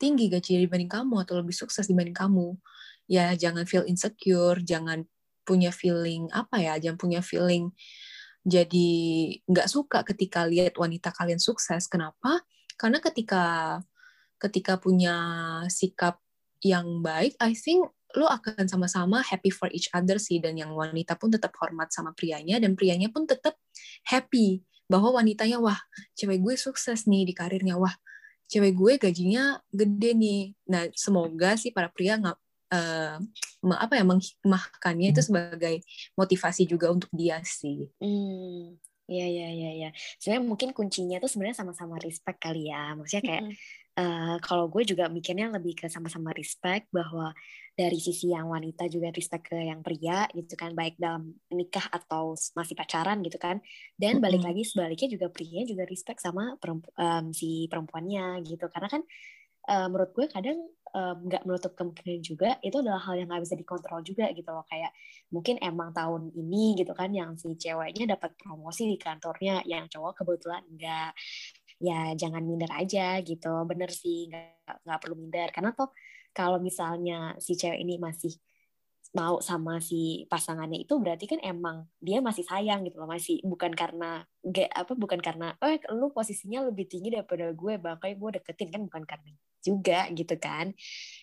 tinggi 0.00 0.32
gaji 0.32 0.64
dibanding 0.64 0.88
kamu 0.88 1.20
atau 1.20 1.36
lebih 1.44 1.52
sukses 1.52 1.84
dibanding 1.84 2.16
kamu, 2.16 2.56
ya 3.04 3.36
jangan 3.36 3.68
feel 3.68 3.84
insecure, 3.84 4.56
jangan 4.64 5.04
punya 5.44 5.68
feeling 5.74 6.30
apa 6.32 6.56
ya, 6.62 6.74
jangan 6.80 6.96
punya 6.96 7.20
feeling 7.20 7.74
jadi 8.44 8.90
nggak 9.44 9.68
suka 9.68 10.00
ketika 10.08 10.48
lihat 10.48 10.76
wanita 10.80 11.12
kalian 11.12 11.40
sukses. 11.40 11.84
Kenapa? 11.86 12.40
Karena 12.80 12.98
ketika 13.04 13.44
ketika 14.40 14.80
punya 14.80 15.16
sikap 15.68 16.16
yang 16.64 17.04
baik, 17.04 17.36
I 17.36 17.52
think 17.52 17.84
lo 18.16 18.26
akan 18.26 18.66
sama-sama 18.66 19.22
happy 19.22 19.52
for 19.54 19.70
each 19.70 19.86
other 19.94 20.18
sih 20.18 20.42
dan 20.42 20.58
yang 20.58 20.74
wanita 20.74 21.14
pun 21.14 21.30
tetap 21.30 21.54
hormat 21.62 21.94
sama 21.94 22.10
prianya 22.16 22.58
dan 22.58 22.74
prianya 22.74 23.06
pun 23.12 23.22
tetap 23.28 23.54
happy 24.08 24.66
bahwa 24.90 25.22
wanitanya 25.22 25.62
wah 25.62 25.78
cewek 26.18 26.42
gue 26.42 26.58
sukses 26.58 27.06
nih 27.06 27.22
di 27.22 27.34
karirnya 27.36 27.78
wah 27.78 27.94
cewek 28.50 28.74
gue 28.74 28.92
gajinya 28.98 29.62
gede 29.70 30.10
nih 30.18 30.42
nah 30.66 30.90
semoga 30.98 31.54
sih 31.54 31.70
para 31.70 31.86
pria 31.86 32.18
nggak 32.18 32.34
uh, 32.70 33.18
apa 33.76 33.94
ya 33.98 34.04
menghikmahkannya 34.06 35.12
itu 35.12 35.22
sebagai 35.22 35.82
motivasi 36.16 36.64
juga 36.64 36.88
untuk 36.90 37.10
dia 37.12 37.42
sih. 37.44 37.90
Hmm. 38.00 38.78
Iya 39.10 39.26
iya 39.26 39.48
iya 39.50 39.70
ya. 39.74 39.90
Sebenarnya 40.22 40.46
mungkin 40.46 40.70
kuncinya 40.70 41.18
tuh 41.18 41.26
sebenarnya 41.26 41.58
sama-sama 41.66 41.98
respect 41.98 42.38
kali 42.38 42.70
ya. 42.70 42.94
Maksudnya 42.94 43.24
kayak 43.26 43.42
mm 43.42 43.50
-hmm. 43.50 43.98
uh, 43.98 44.36
kalau 44.38 44.70
gue 44.70 44.86
juga 44.86 45.10
mikirnya 45.10 45.50
lebih 45.50 45.82
ke 45.82 45.86
sama-sama 45.90 46.30
respect 46.30 46.86
bahwa 46.94 47.34
dari 47.74 47.98
sisi 47.98 48.30
yang 48.30 48.46
wanita 48.46 48.86
juga 48.86 49.10
respect 49.10 49.50
ke 49.50 49.58
yang 49.58 49.82
pria 49.82 50.30
gitu 50.30 50.54
kan, 50.54 50.78
baik 50.78 50.94
dalam 50.94 51.34
nikah 51.50 51.90
atau 51.90 52.38
masih 52.54 52.78
pacaran 52.78 53.18
gitu 53.26 53.34
kan. 53.42 53.58
Dan 53.98 54.22
balik 54.22 54.46
mm 54.46 54.46
-hmm. 54.46 54.54
lagi 54.54 54.62
sebaliknya 54.62 55.08
juga 55.10 55.26
pria 55.34 55.66
juga 55.66 55.82
respect 55.90 56.22
sama 56.22 56.54
perempu 56.62 56.86
um, 56.94 57.34
si 57.34 57.66
perempuannya 57.66 58.46
gitu. 58.46 58.70
Karena 58.70 58.86
kan 58.86 59.02
uh, 59.68 59.86
menurut 59.90 60.10
gue 60.16 60.26
kadang 60.30 60.58
nggak 60.90 61.42
um, 61.42 61.46
menutup 61.46 61.78
kemungkinan 61.78 62.18
juga 62.18 62.58
itu 62.66 62.82
adalah 62.82 62.98
hal 62.98 63.14
yang 63.14 63.30
nggak 63.30 63.46
bisa 63.46 63.54
dikontrol 63.54 64.02
juga 64.02 64.26
gitu 64.34 64.50
loh. 64.50 64.66
Kayak 64.66 64.90
mungkin 65.30 65.62
emang 65.62 65.94
tahun 65.94 66.34
ini 66.34 66.78
gitu 66.82 66.92
kan 66.98 67.14
yang 67.14 67.38
si 67.38 67.54
ceweknya 67.54 68.18
dapat 68.18 68.34
promosi 68.34 68.90
di 68.90 68.98
kantornya 68.98 69.62
yang 69.70 69.86
cowok 69.86 70.22
kebetulan 70.24 70.66
enggak 70.66 71.14
ya 71.80 72.12
jangan 72.18 72.42
minder 72.42 72.70
aja 72.74 73.22
gitu. 73.22 73.54
Bener 73.70 73.90
sih 73.94 74.26
nggak 74.30 74.82
nggak 74.82 74.98
perlu 74.98 75.14
minder. 75.14 75.48
Karena 75.54 75.70
tuh 75.78 75.94
kalau 76.34 76.58
misalnya 76.58 77.38
si 77.38 77.54
cewek 77.54 77.78
ini 77.78 77.94
masih 78.02 78.34
mau 79.10 79.42
sama 79.42 79.82
si 79.82 80.22
pasangannya 80.30 80.86
itu 80.86 80.94
berarti 81.02 81.26
kan 81.26 81.42
emang 81.42 81.82
dia 81.98 82.22
masih 82.22 82.46
sayang 82.46 82.86
gitu 82.86 83.02
loh 83.02 83.10
masih 83.10 83.42
bukan 83.42 83.74
karena 83.74 84.22
gak 84.46 84.70
apa 84.70 84.92
bukan 84.94 85.18
karena 85.18 85.58
oh 85.58 85.70
lu 85.98 86.14
posisinya 86.14 86.62
lebih 86.70 86.86
tinggi 86.86 87.10
daripada 87.10 87.50
gue 87.50 87.74
makanya 87.82 88.16
gue 88.16 88.30
deketin. 88.38 88.70
Kan 88.70 88.86
bukan 88.86 89.02
karena 89.02 89.30
juga 89.60 90.06
gitu 90.14 90.34
kan. 90.38 90.70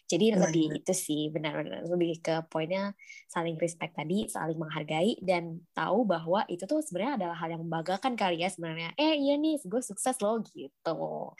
Jadi 0.05 0.35
benar, 0.35 0.51
lebih 0.51 0.65
benar. 0.67 0.79
itu 0.83 0.93
sih 0.93 1.21
benar-benar 1.31 1.81
lebih 1.87 2.19
ke 2.19 2.35
poinnya 2.51 2.91
saling 3.31 3.55
respect 3.55 3.95
tadi 3.95 4.27
saling 4.27 4.59
menghargai 4.59 5.15
dan 5.23 5.63
tahu 5.71 6.03
bahwa 6.03 6.43
itu 6.51 6.67
tuh 6.67 6.83
sebenarnya 6.83 7.23
adalah 7.23 7.37
hal 7.39 7.55
yang 7.55 7.63
membanggakan 7.63 8.19
kali 8.19 8.43
ya 8.43 8.51
sebenarnya. 8.51 8.91
Eh 8.99 9.15
iya 9.15 9.39
nih 9.39 9.63
gue 9.63 9.79
sukses 9.79 10.19
loh 10.19 10.43
gitu. 10.43 11.31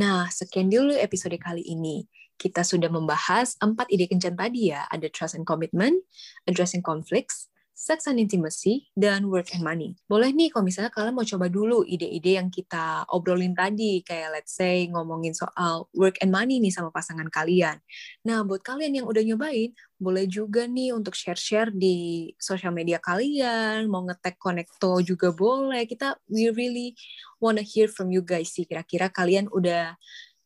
Nah 0.00 0.32
sekian 0.32 0.72
dulu 0.72 0.96
episode 0.96 1.36
kali 1.36 1.60
ini 1.60 2.08
kita 2.38 2.62
sudah 2.62 2.86
membahas 2.88 3.58
empat 3.58 3.90
ide 3.90 4.06
kencan 4.06 4.38
tadi 4.38 4.70
ya, 4.70 4.86
ada 4.88 5.10
trust 5.10 5.34
and 5.34 5.44
commitment, 5.44 5.98
addressing 6.46 6.80
conflicts, 6.80 7.50
sex 7.78 8.10
and 8.10 8.18
intimacy, 8.18 8.90
dan 8.98 9.30
work 9.30 9.54
and 9.54 9.62
money. 9.62 9.94
Boleh 10.10 10.34
nih 10.34 10.50
kalau 10.50 10.66
misalnya 10.66 10.90
kalian 10.90 11.14
mau 11.14 11.22
coba 11.22 11.46
dulu 11.46 11.86
ide-ide 11.86 12.34
yang 12.34 12.50
kita 12.50 13.06
obrolin 13.14 13.54
tadi, 13.54 14.02
kayak 14.02 14.34
let's 14.34 14.58
say 14.58 14.90
ngomongin 14.90 15.30
soal 15.30 15.86
work 15.94 16.18
and 16.18 16.34
money 16.34 16.58
nih 16.58 16.74
sama 16.74 16.90
pasangan 16.90 17.30
kalian. 17.30 17.78
Nah, 18.26 18.42
buat 18.42 18.66
kalian 18.66 18.98
yang 18.98 19.06
udah 19.06 19.22
nyobain, 19.22 19.70
boleh 19.94 20.26
juga 20.26 20.66
nih 20.66 20.90
untuk 20.90 21.14
share-share 21.14 21.70
di 21.70 22.30
sosial 22.42 22.74
media 22.74 22.98
kalian, 22.98 23.86
mau 23.86 24.02
ngetek 24.02 24.42
Connecto 24.42 24.98
juga 24.98 25.30
boleh. 25.30 25.86
Kita, 25.86 26.18
we 26.26 26.50
really 26.50 26.98
wanna 27.38 27.62
hear 27.62 27.86
from 27.86 28.10
you 28.10 28.26
guys 28.26 28.50
sih, 28.50 28.66
kira-kira 28.66 29.06
kalian 29.06 29.46
udah 29.54 29.94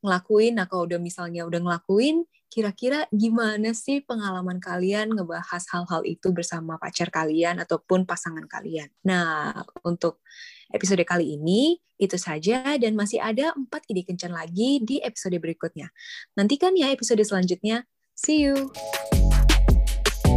ngelakuin, 0.03 0.59
nah 0.59 0.67
kalau 0.67 0.85
udah 0.91 1.01
misalnya 1.01 1.47
udah 1.47 1.62
ngelakuin, 1.62 2.27
kira-kira 2.53 3.09
gimana 3.09 3.73
sih 3.73 4.05
pengalaman 4.05 4.61
kalian 4.61 5.17
ngebahas 5.17 5.65
hal-hal 5.73 6.05
itu 6.05 6.29
bersama 6.37 6.77
pacar 6.77 7.09
kalian 7.09 7.62
ataupun 7.65 8.05
pasangan 8.05 8.45
kalian. 8.45 8.93
Nah, 9.09 9.65
untuk 9.87 10.21
episode 10.69 11.01
kali 11.09 11.41
ini 11.41 11.81
itu 11.97 12.19
saja 12.21 12.77
dan 12.77 12.93
masih 12.93 13.23
ada 13.23 13.57
empat 13.57 13.88
ide 13.88 14.05
kencan 14.05 14.37
lagi 14.37 14.83
di 14.85 15.01
episode 15.01 15.38
berikutnya. 15.41 15.88
Nantikan 16.37 16.77
ya 16.77 16.93
episode 16.93 17.23
selanjutnya. 17.25 17.88
See 18.12 18.45
you! 18.45 18.69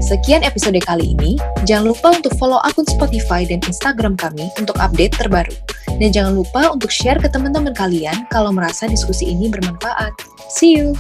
Sekian 0.06 0.46
episode 0.46 0.78
kali 0.86 1.18
ini. 1.18 1.34
Jangan 1.66 1.90
lupa 1.90 2.14
untuk 2.14 2.38
follow 2.38 2.62
akun 2.62 2.86
Spotify 2.86 3.42
dan 3.42 3.58
Instagram 3.66 4.14
kami 4.14 4.54
untuk 4.62 4.78
update 4.78 5.18
terbaru. 5.18 5.50
Dan 5.98 6.14
jangan 6.14 6.38
lupa 6.38 6.70
untuk 6.70 6.94
share 6.94 7.18
ke 7.18 7.26
teman-teman 7.26 7.74
kalian 7.74 8.30
kalau 8.30 8.54
merasa 8.54 8.86
diskusi 8.86 9.34
ini 9.34 9.50
bermanfaat. 9.50 10.14
See 10.54 10.78
you! 10.78 10.94